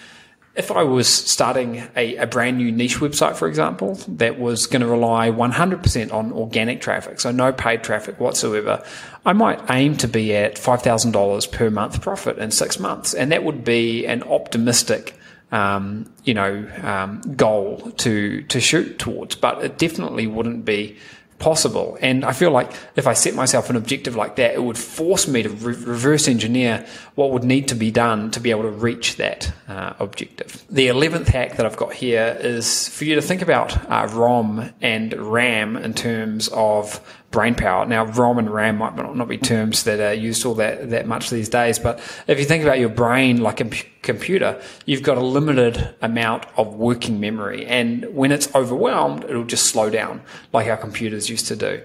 if 0.54 0.70
I 0.70 0.84
was 0.84 1.08
starting 1.08 1.82
a, 1.96 2.16
a, 2.16 2.26
brand 2.28 2.58
new 2.58 2.70
niche 2.70 2.98
website, 2.98 3.34
for 3.34 3.48
example, 3.48 3.96
that 4.06 4.38
was 4.38 4.68
going 4.68 4.82
to 4.82 4.86
rely 4.86 5.28
100% 5.28 6.12
on 6.12 6.32
organic 6.32 6.80
traffic, 6.80 7.18
so 7.18 7.32
no 7.32 7.52
paid 7.52 7.82
traffic 7.82 8.20
whatsoever, 8.20 8.84
I 9.26 9.32
might 9.32 9.60
aim 9.68 9.96
to 9.96 10.06
be 10.06 10.36
at 10.36 10.54
$5,000 10.54 11.50
per 11.50 11.70
month 11.70 12.00
profit 12.00 12.38
in 12.38 12.52
six 12.52 12.78
months. 12.78 13.14
And 13.14 13.32
that 13.32 13.42
would 13.42 13.64
be 13.64 14.06
an 14.06 14.22
optimistic 14.22 15.18
um, 15.54 16.12
you 16.24 16.34
know, 16.34 16.68
um, 16.82 17.20
goal 17.36 17.92
to 17.98 18.42
to 18.42 18.60
shoot 18.60 18.98
towards, 18.98 19.36
but 19.36 19.64
it 19.64 19.78
definitely 19.78 20.26
wouldn't 20.26 20.64
be 20.64 20.96
possible. 21.38 21.98
And 22.00 22.24
I 22.24 22.32
feel 22.32 22.50
like 22.50 22.72
if 22.96 23.06
I 23.06 23.12
set 23.12 23.34
myself 23.34 23.70
an 23.70 23.76
objective 23.76 24.16
like 24.16 24.36
that, 24.36 24.54
it 24.54 24.62
would 24.62 24.78
force 24.78 25.28
me 25.28 25.42
to 25.42 25.48
re- 25.48 25.74
reverse 25.74 26.26
engineer 26.26 26.86
what 27.14 27.30
would 27.32 27.44
need 27.44 27.68
to 27.68 27.74
be 27.74 27.90
done 27.90 28.30
to 28.32 28.40
be 28.40 28.50
able 28.50 28.62
to 28.62 28.70
reach 28.70 29.16
that 29.16 29.52
uh, 29.68 29.92
objective. 29.98 30.64
The 30.70 30.88
11th 30.88 31.26
hack 31.26 31.56
that 31.56 31.66
I've 31.66 31.76
got 31.76 31.92
here 31.92 32.36
is 32.40 32.88
for 32.88 33.04
you 33.04 33.14
to 33.16 33.22
think 33.22 33.42
about 33.42 33.76
uh, 33.90 34.08
ROM 34.12 34.70
and 34.80 35.12
RAM 35.12 35.76
in 35.76 35.94
terms 35.94 36.48
of 36.48 37.00
brain 37.34 37.56
power. 37.56 37.84
Now, 37.84 38.04
ROM 38.04 38.38
and 38.38 38.48
RAM 38.48 38.78
might 38.78 38.94
not 38.94 39.26
be 39.26 39.36
terms 39.36 39.82
that 39.82 39.98
are 39.98 40.14
used 40.14 40.46
all 40.46 40.54
that, 40.54 40.90
that 40.90 41.08
much 41.08 41.30
these 41.30 41.48
days, 41.48 41.80
but 41.80 41.98
if 42.28 42.38
you 42.38 42.44
think 42.44 42.62
about 42.62 42.78
your 42.78 42.88
brain 42.88 43.42
like 43.42 43.60
a 43.60 43.68
computer, 44.02 44.62
you've 44.86 45.02
got 45.02 45.18
a 45.18 45.20
limited 45.20 45.96
amount 46.00 46.46
of 46.56 46.74
working 46.74 47.18
memory. 47.18 47.66
And 47.66 48.14
when 48.14 48.30
it's 48.30 48.54
overwhelmed, 48.54 49.24
it'll 49.24 49.42
just 49.42 49.66
slow 49.66 49.90
down 49.90 50.22
like 50.52 50.68
our 50.68 50.76
computers 50.76 51.28
used 51.28 51.48
to 51.48 51.56
do. 51.56 51.82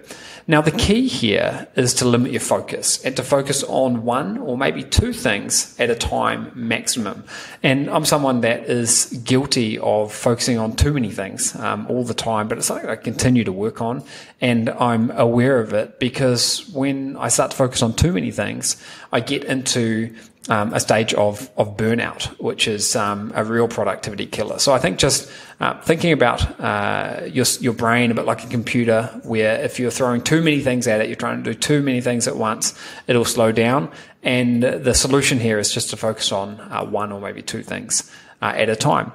Now, 0.49 0.61
the 0.61 0.71
key 0.71 1.07
here 1.07 1.67
is 1.75 1.93
to 1.95 2.05
limit 2.05 2.31
your 2.31 2.41
focus 2.41 3.05
and 3.05 3.15
to 3.17 3.23
focus 3.23 3.63
on 3.63 4.03
one 4.03 4.39
or 4.39 4.57
maybe 4.57 4.83
two 4.83 5.13
things 5.13 5.75
at 5.79 5.91
a 5.91 5.95
time 5.95 6.51
maximum. 6.55 7.23
And 7.61 7.87
I'm 7.87 8.03
someone 8.03 8.41
that 8.41 8.63
is 8.63 9.05
guilty 9.23 9.77
of 9.77 10.11
focusing 10.11 10.57
on 10.57 10.75
too 10.75 10.91
many 10.91 11.11
things 11.11 11.55
um, 11.55 11.85
all 11.87 12.03
the 12.03 12.15
time, 12.15 12.47
but 12.47 12.57
it's 12.57 12.67
something 12.67 12.89
I 12.89 12.95
continue 12.95 13.43
to 13.43 13.51
work 13.51 13.79
on. 13.79 14.03
And 14.41 14.71
I'm 14.71 15.11
aware 15.11 15.38
of 15.47 15.73
it 15.73 15.99
because 15.99 16.67
when 16.69 17.15
I 17.17 17.29
start 17.29 17.51
to 17.51 17.57
focus 17.57 17.81
on 17.81 17.93
too 17.93 18.11
many 18.11 18.31
things, 18.31 18.81
I 19.11 19.19
get 19.19 19.43
into 19.43 20.13
um, 20.49 20.73
a 20.73 20.79
stage 20.79 21.13
of, 21.13 21.49
of 21.57 21.77
burnout, 21.77 22.25
which 22.39 22.67
is 22.67 22.95
um, 22.95 23.31
a 23.35 23.43
real 23.43 23.67
productivity 23.67 24.25
killer. 24.25 24.59
So 24.59 24.73
I 24.73 24.79
think 24.79 24.97
just 24.97 25.29
uh, 25.59 25.79
thinking 25.81 26.11
about 26.11 26.59
uh, 26.59 27.21
your, 27.25 27.45
your 27.59 27.73
brain 27.73 28.11
a 28.11 28.15
bit 28.15 28.25
like 28.25 28.43
a 28.43 28.47
computer, 28.47 29.03
where 29.23 29.59
if 29.63 29.79
you're 29.79 29.91
throwing 29.91 30.21
too 30.21 30.41
many 30.41 30.59
things 30.61 30.87
at 30.87 31.01
it, 31.01 31.07
you're 31.07 31.15
trying 31.15 31.43
to 31.43 31.53
do 31.53 31.57
too 31.57 31.81
many 31.81 32.01
things 32.01 32.27
at 32.27 32.35
once, 32.35 32.73
it'll 33.07 33.25
slow 33.25 33.51
down. 33.51 33.91
And 34.23 34.63
the 34.63 34.93
solution 34.93 35.39
here 35.39 35.59
is 35.59 35.71
just 35.71 35.91
to 35.91 35.97
focus 35.97 36.31
on 36.31 36.59
uh, 36.59 36.83
one 36.83 37.11
or 37.11 37.21
maybe 37.21 37.41
two 37.41 37.61
things 37.61 38.11
uh, 38.41 38.53
at 38.55 38.69
a 38.69 38.75
time. 38.75 39.11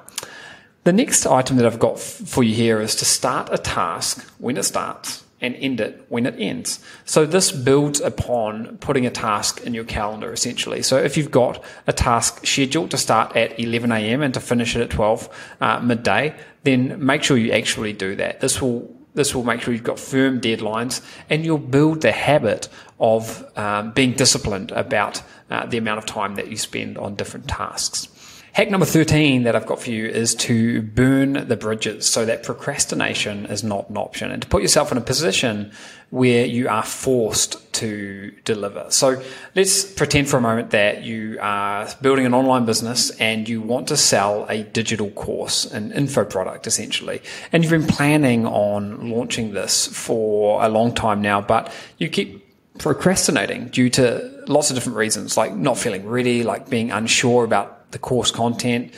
The 0.85 0.93
next 0.93 1.25
item 1.25 1.57
that 1.57 1.65
I've 1.65 1.79
got 1.79 1.95
f- 1.95 2.01
for 2.01 2.43
you 2.43 2.55
here 2.55 2.79
is 2.79 2.95
to 2.97 3.05
start 3.05 3.49
a 3.51 3.57
task 3.57 4.23
when 4.37 4.55
it 4.55 4.63
starts 4.63 5.24
and 5.41 5.55
end 5.55 5.81
it 5.81 6.05
when 6.09 6.25
it 6.25 6.35
ends. 6.39 6.79
So 7.03 7.25
this 7.25 7.51
builds 7.51 7.99
upon 7.99 8.77
putting 8.77 9.05
a 9.05 9.11
task 9.11 9.61
in 9.61 9.73
your 9.73 9.83
calendar 9.83 10.31
essentially. 10.31 10.81
So 10.81 10.97
if 10.97 11.17
you've 11.17 11.31
got 11.31 11.63
a 11.87 11.93
task 11.93 12.45
scheduled 12.45 12.91
to 12.91 12.97
start 12.97 13.35
at 13.35 13.59
11 13.59 13.91
a.m. 13.91 14.21
and 14.21 14.33
to 14.33 14.39
finish 14.39 14.75
it 14.75 14.81
at 14.81 14.89
12 14.89 15.29
uh, 15.61 15.79
midday, 15.81 16.35
then 16.63 17.05
make 17.05 17.23
sure 17.23 17.37
you 17.37 17.51
actually 17.51 17.93
do 17.93 18.15
that. 18.15 18.39
This 18.39 18.61
will 18.61 18.93
this 19.13 19.33
will 19.33 19.45
make 19.45 19.61
sure 19.61 19.73
you've 19.73 19.83
got 19.83 19.97
firm 19.97 20.41
deadlines 20.41 21.01
and 21.29 21.45
you'll 21.45 21.57
build 21.57 22.01
the 22.01 22.11
habit 22.11 22.67
of 22.99 23.45
um, 23.57 23.91
being 23.93 24.11
disciplined 24.11 24.71
about 24.71 25.23
uh, 25.49 25.65
the 25.65 25.77
amount 25.77 25.99
of 25.99 26.05
time 26.05 26.35
that 26.35 26.49
you 26.49 26.57
spend 26.57 26.97
on 26.97 27.15
different 27.15 27.47
tasks. 27.47 28.09
Hack 28.55 28.69
number 28.69 28.85
13 28.85 29.43
that 29.43 29.53
I've 29.53 29.65
got 29.65 29.81
for 29.81 29.89
you 29.89 30.07
is 30.07 30.33
to 30.35 30.81
burn 30.81 31.45
the 31.49 31.57
bridges 31.57 32.09
so 32.09 32.23
that 32.23 32.43
procrastination 32.43 33.47
is 33.47 33.65
not 33.65 33.89
an 33.89 33.97
option 33.97 34.31
and 34.31 34.41
to 34.41 34.47
put 34.47 34.61
yourself 34.61 34.93
in 34.93 34.97
a 34.97 35.01
position 35.01 35.73
where 36.09 36.45
you 36.45 36.69
are 36.69 36.81
forced 36.81 37.73
to 37.73 38.31
deliver. 38.45 38.85
So 38.91 39.21
let's 39.57 39.83
pretend 39.83 40.29
for 40.29 40.37
a 40.37 40.41
moment 40.41 40.69
that 40.69 41.03
you 41.03 41.37
are 41.41 41.89
building 42.01 42.25
an 42.25 42.33
online 42.33 42.65
business 42.65 43.09
and 43.19 43.49
you 43.49 43.61
want 43.61 43.89
to 43.89 43.97
sell 43.97 44.45
a 44.47 44.63
digital 44.63 45.09
course, 45.09 45.65
an 45.65 45.91
info 45.91 46.23
product 46.23 46.65
essentially. 46.65 47.21
And 47.51 47.61
you've 47.61 47.71
been 47.71 47.85
planning 47.85 48.47
on 48.47 49.09
launching 49.09 49.51
this 49.51 49.85
for 49.87 50.63
a 50.63 50.69
long 50.69 50.95
time 50.95 51.21
now, 51.21 51.41
but 51.41 51.73
you 51.97 52.07
keep 52.07 52.45
procrastinating 52.77 53.67
due 53.67 53.89
to 53.89 54.45
lots 54.47 54.69
of 54.69 54.77
different 54.77 54.97
reasons, 54.97 55.35
like 55.35 55.53
not 55.53 55.77
feeling 55.77 56.07
ready, 56.07 56.43
like 56.43 56.69
being 56.69 56.91
unsure 56.91 57.43
about 57.43 57.74
the 57.91 57.99
course 57.99 58.31
content, 58.31 58.93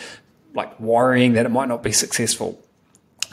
like 0.53 0.79
worrying 0.79 1.33
that 1.33 1.45
it 1.45 1.49
might 1.49 1.67
not 1.67 1.83
be 1.83 1.91
successful. 1.91 2.59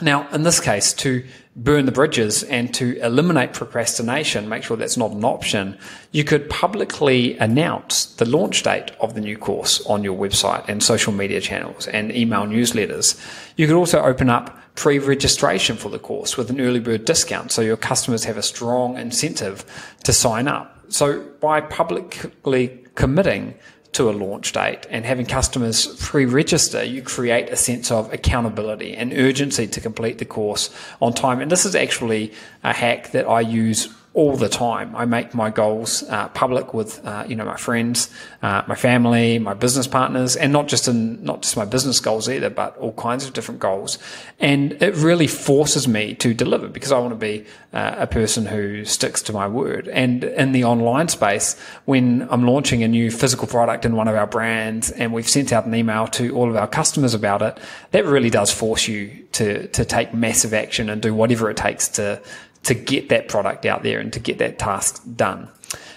Now, 0.01 0.27
in 0.33 0.43
this 0.43 0.59
case, 0.59 0.91
to 0.95 1.25
burn 1.55 1.85
the 1.85 1.91
bridges 1.91 2.43
and 2.43 2.73
to 2.73 2.99
eliminate 2.99 3.53
procrastination, 3.53 4.49
make 4.49 4.63
sure 4.63 4.75
that's 4.75 4.97
not 4.97 5.11
an 5.11 5.23
option, 5.23 5.77
you 6.11 6.25
could 6.25 6.49
publicly 6.49 7.37
announce 7.37 8.07
the 8.15 8.25
launch 8.25 8.63
date 8.63 8.91
of 8.99 9.13
the 9.13 9.21
new 9.21 9.37
course 9.37 9.79
on 9.85 10.03
your 10.03 10.17
website 10.17 10.67
and 10.67 10.83
social 10.83 11.13
media 11.13 11.39
channels 11.39 11.87
and 11.87 12.13
email 12.13 12.45
newsletters. 12.45 13.17
You 13.55 13.67
could 13.67 13.77
also 13.77 14.01
open 14.01 14.29
up 14.29 14.59
pre-registration 14.75 15.77
for 15.77 15.87
the 15.87 15.99
course 15.99 16.35
with 16.35 16.49
an 16.49 16.59
early 16.59 16.81
bird 16.81 17.05
discount 17.05 17.53
so 17.53 17.61
your 17.61 17.77
customers 17.77 18.25
have 18.25 18.37
a 18.37 18.43
strong 18.43 18.97
incentive 18.97 19.63
to 20.03 20.11
sign 20.11 20.49
up. 20.49 20.77
So 20.89 21.21
by 21.39 21.61
publicly 21.61 22.83
committing 22.95 23.55
to 23.95 24.09
a 24.09 24.11
launch 24.11 24.51
date 24.51 24.85
and 24.89 25.05
having 25.05 25.25
customers 25.25 25.87
pre-register, 25.99 26.83
you 26.83 27.01
create 27.01 27.49
a 27.49 27.55
sense 27.55 27.91
of 27.91 28.11
accountability 28.13 28.95
and 28.95 29.13
urgency 29.13 29.67
to 29.67 29.81
complete 29.81 30.17
the 30.17 30.25
course 30.25 30.69
on 31.01 31.13
time. 31.13 31.41
And 31.41 31.51
this 31.51 31.65
is 31.65 31.75
actually 31.75 32.33
a 32.63 32.73
hack 32.73 33.11
that 33.11 33.27
I 33.27 33.41
use 33.41 33.93
all 34.15 34.37
the 34.37 34.47
time. 34.47 34.95
I 34.95 35.03
make 35.03 35.35
my 35.35 35.49
goals 35.49 36.01
uh, 36.03 36.29
public 36.29 36.73
with 36.73 37.05
uh, 37.05 37.25
you 37.27 37.35
know 37.35 37.43
my 37.43 37.57
friends, 37.57 38.09
uh, 38.41 38.63
my 38.65 38.75
family, 38.75 39.39
my 39.39 39.53
business 39.53 39.87
partners, 39.87 40.37
and 40.37 40.53
not 40.53 40.67
just 40.67 40.87
in 40.87 41.21
not 41.23 41.41
just 41.41 41.57
my 41.57 41.65
business 41.65 41.99
goals 41.99 42.29
either, 42.29 42.49
but 42.49 42.77
all 42.77 42.93
kinds 42.93 43.25
of 43.25 43.33
different 43.33 43.59
goals. 43.59 43.99
And 44.39 44.81
it 44.81 44.95
really 44.95 45.27
forces 45.27 45.85
me 45.87 46.15
to 46.15 46.33
deliver 46.33 46.69
because 46.69 46.93
I 46.93 46.99
want 46.99 47.11
to 47.11 47.17
be 47.17 47.45
uh, 47.73 47.95
a 47.99 48.07
person 48.07 48.45
who 48.45 48.85
sticks 48.85 49.21
to 49.23 49.33
my 49.33 49.49
word. 49.49 49.89
And 49.89 50.23
in 50.23 50.53
the 50.53 50.63
online 50.63 51.09
space, 51.09 51.59
when 51.83 52.25
I'm 52.31 52.47
launching 52.47 52.83
a 52.83 52.87
new 52.87 53.11
physical 53.11 53.47
product 53.47 53.83
in 53.83 53.97
one 53.97 54.07
of 54.07 54.15
our 54.15 54.27
brands, 54.27 54.91
and 54.91 55.11
we've 55.11 55.29
sent 55.29 55.51
out 55.51 55.65
an 55.65 55.75
email 55.75 56.07
to 56.07 56.33
all 56.35 56.49
of 56.49 56.55
our 56.55 56.67
customers 56.67 57.13
about 57.13 57.41
it, 57.41 57.57
that 57.91 58.05
really 58.05 58.29
does 58.29 58.49
force 58.49 58.87
you 58.87 59.25
to 59.33 59.67
to 59.67 59.83
take 59.83 60.13
massive 60.13 60.53
action 60.53 60.89
and 60.89 61.01
do 61.01 61.13
whatever 61.13 61.49
it 61.49 61.57
takes 61.57 61.89
to 61.89 62.21
to 62.65 62.73
get 62.73 63.09
that 63.09 63.29
product 63.29 63.65
out 63.65 63.83
there 63.83 63.99
and 63.99 64.11
to 64.13 64.19
get 64.19 64.37
that 64.39 64.59
task 64.59 65.01
done. 65.15 65.49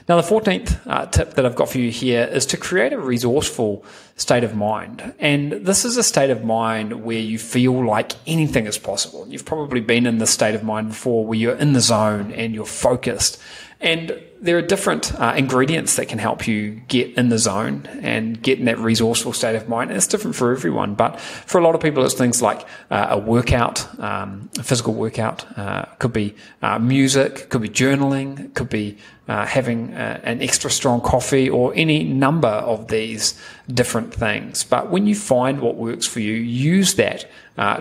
Now, 0.08 0.20
the 0.20 0.26
14th 0.26 0.80
uh, 0.86 1.06
tip 1.06 1.34
that 1.34 1.44
I've 1.44 1.54
got 1.54 1.68
for 1.68 1.78
you 1.78 1.90
here 1.90 2.24
is 2.24 2.46
to 2.46 2.56
create 2.56 2.92
a 2.92 2.98
resourceful 2.98 3.84
state 4.16 4.42
of 4.42 4.54
mind. 4.54 5.14
And 5.18 5.52
this 5.52 5.84
is 5.84 5.96
a 5.96 6.02
state 6.02 6.30
of 6.30 6.44
mind 6.44 7.04
where 7.04 7.18
you 7.18 7.38
feel 7.38 7.84
like 7.84 8.12
anything 8.26 8.66
is 8.66 8.78
possible. 8.78 9.26
You've 9.28 9.44
probably 9.44 9.80
been 9.80 10.06
in 10.06 10.18
this 10.18 10.30
state 10.30 10.54
of 10.54 10.62
mind 10.64 10.88
before 10.88 11.26
where 11.26 11.38
you're 11.38 11.56
in 11.56 11.72
the 11.72 11.80
zone 11.80 12.32
and 12.32 12.54
you're 12.54 12.66
focused. 12.66 13.40
And 13.80 14.20
there 14.40 14.56
are 14.56 14.62
different 14.62 15.14
uh, 15.20 15.34
ingredients 15.36 15.96
that 15.96 16.08
can 16.08 16.18
help 16.18 16.48
you 16.48 16.80
get 16.88 17.16
in 17.16 17.28
the 17.28 17.38
zone 17.38 17.86
and 18.02 18.40
get 18.40 18.58
in 18.58 18.64
that 18.64 18.78
resourceful 18.78 19.32
state 19.32 19.54
of 19.54 19.68
mind. 19.68 19.90
And 19.90 19.96
it's 19.96 20.06
different 20.06 20.36
for 20.36 20.52
everyone, 20.52 20.94
but 20.94 21.20
for 21.20 21.58
a 21.58 21.64
lot 21.64 21.74
of 21.74 21.80
people, 21.80 22.04
it's 22.04 22.14
things 22.14 22.42
like 22.42 22.66
uh, 22.90 23.08
a 23.10 23.18
workout, 23.18 23.86
um, 24.00 24.50
a 24.58 24.62
physical 24.62 24.94
workout, 24.94 25.46
uh, 25.58 25.84
could 25.98 26.12
be 26.12 26.34
uh, 26.62 26.78
music, 26.78 27.50
could 27.50 27.62
be 27.62 27.68
journaling, 27.68 28.52
could 28.54 28.68
be 28.68 28.96
uh, 29.28 29.46
having 29.46 29.94
uh, 29.94 30.20
an 30.24 30.42
extra 30.42 30.70
strong 30.70 31.00
coffee, 31.00 31.48
or 31.48 31.72
any 31.76 32.02
number 32.02 32.48
of 32.48 32.88
these 32.88 33.38
different 33.72 34.12
things. 34.12 34.64
But 34.64 34.90
when 34.90 35.06
you 35.06 35.14
find 35.14 35.60
what 35.60 35.76
works 35.76 36.06
for 36.06 36.20
you, 36.20 36.34
use 36.34 36.94
that 36.94 37.26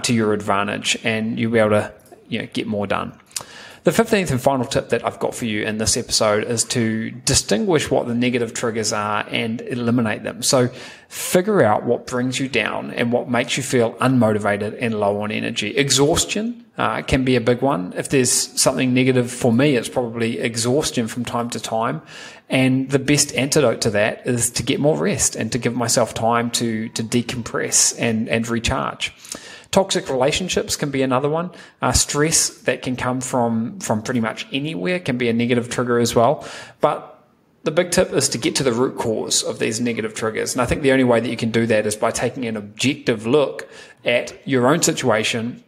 to 0.03 0.13
your 0.13 0.33
advantage, 0.33 0.97
and 1.03 1.39
you'll 1.39 1.51
be 1.51 1.59
able 1.59 1.69
to 1.69 1.93
you 2.29 2.39
know, 2.39 2.47
get 2.53 2.67
more 2.67 2.87
done. 2.87 3.17
The 3.87 3.93
15th 3.93 4.31
and 4.31 4.41
final 4.41 4.65
tip 4.65 4.89
that 4.89 5.05
I've 5.05 5.17
got 5.17 5.33
for 5.33 5.45
you 5.45 5.63
in 5.63 5.77
this 5.77 5.95
episode 5.95 6.43
is 6.43 6.65
to 6.65 7.09
distinguish 7.09 7.89
what 7.89 8.05
the 8.05 8.13
negative 8.13 8.53
triggers 8.53 8.91
are 8.91 9.25
and 9.29 9.61
eliminate 9.61 10.23
them. 10.23 10.43
So 10.43 10.67
figure 11.07 11.63
out 11.63 11.85
what 11.85 12.05
brings 12.05 12.37
you 12.37 12.49
down 12.49 12.91
and 12.91 13.13
what 13.13 13.29
makes 13.29 13.55
you 13.55 13.63
feel 13.63 13.93
unmotivated 13.93 14.77
and 14.81 14.99
low 14.99 15.21
on 15.21 15.31
energy. 15.31 15.69
Exhaustion 15.77 16.65
uh, 16.77 17.01
can 17.03 17.23
be 17.23 17.37
a 17.37 17.39
big 17.39 17.61
one. 17.61 17.93
If 17.95 18.09
there's 18.09 18.29
something 18.29 18.93
negative 18.93 19.31
for 19.31 19.53
me, 19.53 19.77
it's 19.77 19.87
probably 19.87 20.39
exhaustion 20.39 21.07
from 21.07 21.23
time 21.23 21.49
to 21.51 21.59
time. 21.61 22.01
And 22.49 22.89
the 22.89 22.99
best 22.99 23.33
antidote 23.35 23.79
to 23.83 23.89
that 23.91 24.27
is 24.27 24.49
to 24.49 24.63
get 24.63 24.81
more 24.81 24.97
rest 24.97 25.37
and 25.37 25.49
to 25.53 25.57
give 25.57 25.77
myself 25.77 26.13
time 26.13 26.51
to, 26.51 26.89
to 26.89 27.03
decompress 27.03 27.95
and, 27.97 28.27
and 28.27 28.49
recharge. 28.49 29.13
Toxic 29.71 30.09
relationships 30.09 30.75
can 30.75 30.91
be 30.91 31.01
another 31.01 31.29
one. 31.29 31.51
Uh, 31.81 31.91
stress 31.91 32.49
that 32.61 32.81
can 32.81 32.95
come 32.95 33.21
from 33.21 33.79
from 33.79 34.01
pretty 34.01 34.19
much 34.19 34.47
anywhere 34.51 34.99
can 34.99 35.17
be 35.17 35.29
a 35.29 35.33
negative 35.33 35.69
trigger 35.69 35.99
as 35.99 36.15
well. 36.15 36.47
But 36.81 37.13
the 37.63 37.71
big 37.71 37.91
tip 37.91 38.13
is 38.13 38.29
to 38.29 38.37
get 38.37 38.55
to 38.55 38.63
the 38.63 38.71
root 38.71 38.97
cause 38.97 39.43
of 39.43 39.59
these 39.59 39.81
negative 39.81 40.13
triggers. 40.13 40.53
And 40.53 40.61
I 40.61 40.65
think 40.65 40.83
the 40.83 40.91
only 40.93 41.03
way 41.03 41.19
that 41.19 41.29
you 41.29 41.35
can 41.35 41.51
do 41.51 41.65
that 41.65 41.85
is 41.85 41.97
by 41.97 42.11
taking 42.11 42.45
an 42.45 42.55
objective 42.55 43.27
look 43.27 43.69
at 44.05 44.47
your 44.47 44.67
own 44.67 44.81
situation 44.81 45.63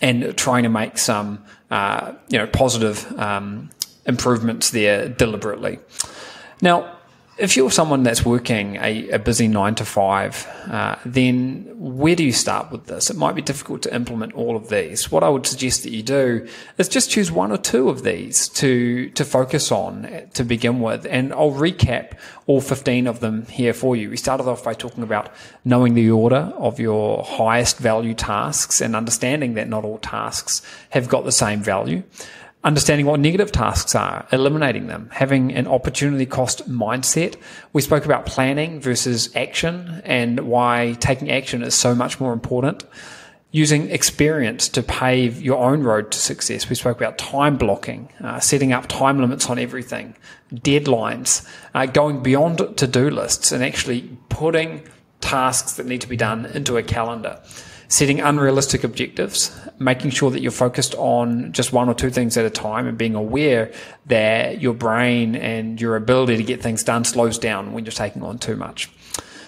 and 0.00 0.36
trying 0.36 0.64
to 0.64 0.68
make 0.68 0.98
some, 0.98 1.44
uh, 1.70 2.14
you 2.28 2.38
know, 2.38 2.46
positive 2.48 3.06
um, 3.18 3.70
improvements 4.04 4.70
there 4.70 5.08
deliberately. 5.08 5.78
Now, 6.60 6.97
if 7.38 7.56
you're 7.56 7.70
someone 7.70 8.02
that's 8.02 8.24
working 8.24 8.76
a, 8.76 9.10
a 9.10 9.18
busy 9.18 9.46
nine 9.46 9.76
to 9.76 9.84
five, 9.84 10.46
uh, 10.68 10.96
then 11.04 11.72
where 11.76 12.16
do 12.16 12.24
you 12.24 12.32
start 12.32 12.72
with 12.72 12.86
this? 12.86 13.10
It 13.10 13.16
might 13.16 13.36
be 13.36 13.42
difficult 13.42 13.82
to 13.82 13.94
implement 13.94 14.34
all 14.34 14.56
of 14.56 14.68
these. 14.68 15.10
What 15.12 15.22
I 15.22 15.28
would 15.28 15.46
suggest 15.46 15.84
that 15.84 15.92
you 15.92 16.02
do 16.02 16.48
is 16.78 16.88
just 16.88 17.10
choose 17.10 17.30
one 17.30 17.52
or 17.52 17.56
two 17.56 17.88
of 17.88 18.02
these 18.02 18.48
to 18.50 19.10
to 19.10 19.24
focus 19.24 19.70
on 19.70 20.28
to 20.34 20.44
begin 20.44 20.80
with, 20.80 21.06
and 21.06 21.32
I'll 21.32 21.52
recap 21.52 22.18
all 22.46 22.60
15 22.60 23.06
of 23.06 23.20
them 23.20 23.46
here 23.46 23.72
for 23.72 23.94
you. 23.94 24.10
We 24.10 24.16
started 24.16 24.48
off 24.48 24.64
by 24.64 24.74
talking 24.74 25.04
about 25.04 25.32
knowing 25.64 25.94
the 25.94 26.10
order 26.10 26.52
of 26.56 26.80
your 26.80 27.22
highest 27.22 27.78
value 27.78 28.14
tasks 28.14 28.80
and 28.80 28.96
understanding 28.96 29.54
that 29.54 29.68
not 29.68 29.84
all 29.84 29.98
tasks 29.98 30.62
have 30.90 31.08
got 31.08 31.24
the 31.24 31.32
same 31.32 31.60
value 31.60 32.02
understanding 32.64 33.06
what 33.06 33.20
negative 33.20 33.52
tasks 33.52 33.94
are, 33.94 34.26
eliminating 34.32 34.88
them, 34.88 35.08
having 35.12 35.52
an 35.52 35.66
opportunity 35.66 36.26
cost 36.26 36.68
mindset. 36.68 37.36
We 37.72 37.82
spoke 37.82 38.04
about 38.04 38.26
planning 38.26 38.80
versus 38.80 39.34
action 39.36 40.02
and 40.04 40.40
why 40.40 40.96
taking 40.98 41.30
action 41.30 41.62
is 41.62 41.74
so 41.74 41.94
much 41.94 42.18
more 42.18 42.32
important. 42.32 42.84
Using 43.50 43.90
experience 43.90 44.68
to 44.70 44.82
pave 44.82 45.40
your 45.40 45.58
own 45.58 45.82
road 45.82 46.10
to 46.10 46.18
success. 46.18 46.68
We 46.68 46.74
spoke 46.74 46.98
about 46.98 47.16
time 47.16 47.56
blocking, 47.56 48.10
uh, 48.22 48.40
setting 48.40 48.72
up 48.72 48.88
time 48.88 49.20
limits 49.20 49.48
on 49.48 49.58
everything, 49.58 50.14
deadlines, 50.52 51.48
uh, 51.74 51.86
going 51.86 52.22
beyond 52.22 52.76
to 52.76 52.86
do 52.86 53.08
lists 53.08 53.52
and 53.52 53.64
actually 53.64 54.10
putting 54.28 54.82
tasks 55.20 55.74
that 55.74 55.86
need 55.86 56.02
to 56.02 56.08
be 56.08 56.16
done 56.16 56.44
into 56.46 56.76
a 56.76 56.82
calendar 56.82 57.40
setting 57.88 58.20
unrealistic 58.20 58.84
objectives, 58.84 59.58
making 59.78 60.10
sure 60.10 60.30
that 60.30 60.40
you're 60.40 60.52
focused 60.52 60.94
on 60.96 61.52
just 61.52 61.72
one 61.72 61.88
or 61.88 61.94
two 61.94 62.10
things 62.10 62.36
at 62.36 62.44
a 62.44 62.50
time 62.50 62.86
and 62.86 62.98
being 62.98 63.14
aware 63.14 63.72
that 64.06 64.60
your 64.60 64.74
brain 64.74 65.34
and 65.34 65.80
your 65.80 65.96
ability 65.96 66.36
to 66.36 66.42
get 66.42 66.62
things 66.62 66.84
done 66.84 67.04
slows 67.04 67.38
down 67.38 67.72
when 67.72 67.84
you're 67.84 67.92
taking 67.92 68.22
on 68.22 68.38
too 68.38 68.56
much. 68.56 68.90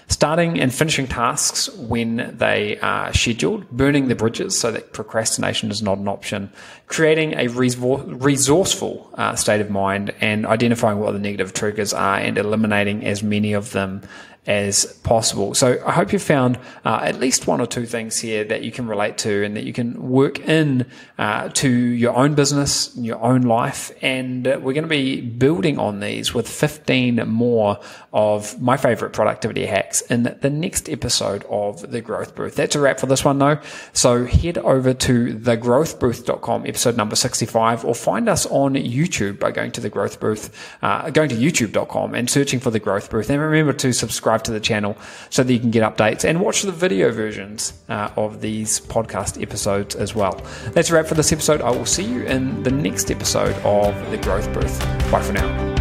Starting 0.08 0.58
and 0.58 0.74
finishing 0.74 1.06
tasks 1.06 1.68
when 1.76 2.34
they 2.36 2.76
are 2.80 3.14
scheduled, 3.14 3.70
burning 3.70 4.08
the 4.08 4.16
bridges 4.16 4.58
so 4.58 4.72
that 4.72 4.92
procrastination 4.92 5.70
is 5.70 5.82
not 5.82 5.98
an 5.98 6.08
option, 6.08 6.50
creating 6.88 7.34
a 7.34 7.46
resourceful 7.46 9.08
uh, 9.14 9.36
state 9.36 9.60
of 9.60 9.70
mind, 9.70 10.12
and 10.20 10.44
identifying 10.46 10.98
what 10.98 11.12
the 11.12 11.20
negative 11.20 11.52
triggers 11.52 11.92
are 11.92 12.16
and 12.16 12.38
eliminating 12.38 13.06
as 13.06 13.22
many 13.22 13.52
of 13.52 13.70
them 13.70 14.02
as 14.46 14.86
possible. 15.04 15.54
So 15.54 15.82
I 15.84 15.92
hope 15.92 16.12
you 16.12 16.18
found 16.18 16.58
uh, 16.84 17.00
at 17.02 17.20
least 17.20 17.46
one 17.46 17.60
or 17.60 17.66
two 17.66 17.84
things 17.84 18.18
here 18.18 18.42
that 18.44 18.62
you 18.62 18.72
can 18.72 18.88
relate 18.88 19.18
to 19.18 19.44
and 19.44 19.54
that 19.56 19.64
you 19.64 19.72
can 19.72 20.08
work 20.08 20.40
in 20.40 20.86
uh, 21.18 21.50
to 21.50 21.68
your 21.68 22.16
own 22.16 22.34
business, 22.34 22.96
your 22.96 23.20
own 23.22 23.42
life. 23.42 23.92
And 24.00 24.48
uh, 24.48 24.58
we're 24.62 24.72
going 24.72 24.84
to 24.84 24.88
be 24.88 25.20
building 25.20 25.78
on 25.78 26.00
these 26.00 26.32
with 26.32 26.48
15 26.48 27.28
more 27.28 27.78
of 28.14 28.60
my 28.60 28.78
favorite 28.78 29.12
productivity 29.12 29.66
hacks 29.66 30.00
in 30.02 30.22
the 30.40 30.50
next 30.50 30.88
episode 30.88 31.44
of 31.50 31.90
The 31.90 32.00
Growth 32.00 32.34
Booth. 32.34 32.56
That's 32.56 32.74
a 32.74 32.80
wrap 32.80 32.98
for 32.98 33.06
this 33.06 33.24
one 33.24 33.38
though. 33.38 33.60
So 33.92 34.24
head 34.24 34.56
over 34.58 34.94
to 34.94 35.34
thegrowthbooth.com, 35.34 36.66
episode 36.66 36.96
number 36.96 37.14
65, 37.14 37.84
or 37.84 37.94
find 37.94 38.28
us 38.28 38.46
on 38.46 38.74
YouTube 38.74 39.38
by 39.38 39.50
going 39.50 39.72
to 39.72 39.82
The 39.82 39.90
Growth 39.90 40.18
Booth, 40.18 40.76
uh, 40.82 41.10
going 41.10 41.28
to 41.28 41.36
youtube.com 41.36 42.14
and 42.14 42.28
searching 42.28 42.58
for 42.58 42.70
The 42.70 42.80
Growth 42.80 43.10
Booth. 43.10 43.28
And 43.28 43.40
remember 43.40 43.74
to 43.74 43.92
subscribe 43.92 44.29
subscribe 44.30 44.44
to 44.44 44.52
the 44.52 44.60
channel 44.60 44.96
so 45.30 45.42
that 45.42 45.52
you 45.52 45.58
can 45.58 45.70
get 45.70 45.82
updates 45.82 46.24
and 46.24 46.40
watch 46.40 46.62
the 46.62 46.72
video 46.72 47.10
versions 47.10 47.72
uh, 47.88 48.10
of 48.16 48.40
these 48.40 48.80
podcast 48.80 49.40
episodes 49.42 49.94
as 49.96 50.14
well. 50.14 50.40
That's 50.72 50.90
a 50.90 50.94
wrap 50.94 51.06
for 51.06 51.14
this 51.14 51.32
episode. 51.32 51.60
I 51.60 51.70
will 51.70 51.86
see 51.86 52.04
you 52.04 52.22
in 52.24 52.62
the 52.62 52.70
next 52.70 53.10
episode 53.10 53.56
of 53.64 53.94
The 54.10 54.18
Growth 54.18 54.52
Booth. 54.52 54.78
Bye 55.10 55.22
for 55.22 55.32
now. 55.32 55.79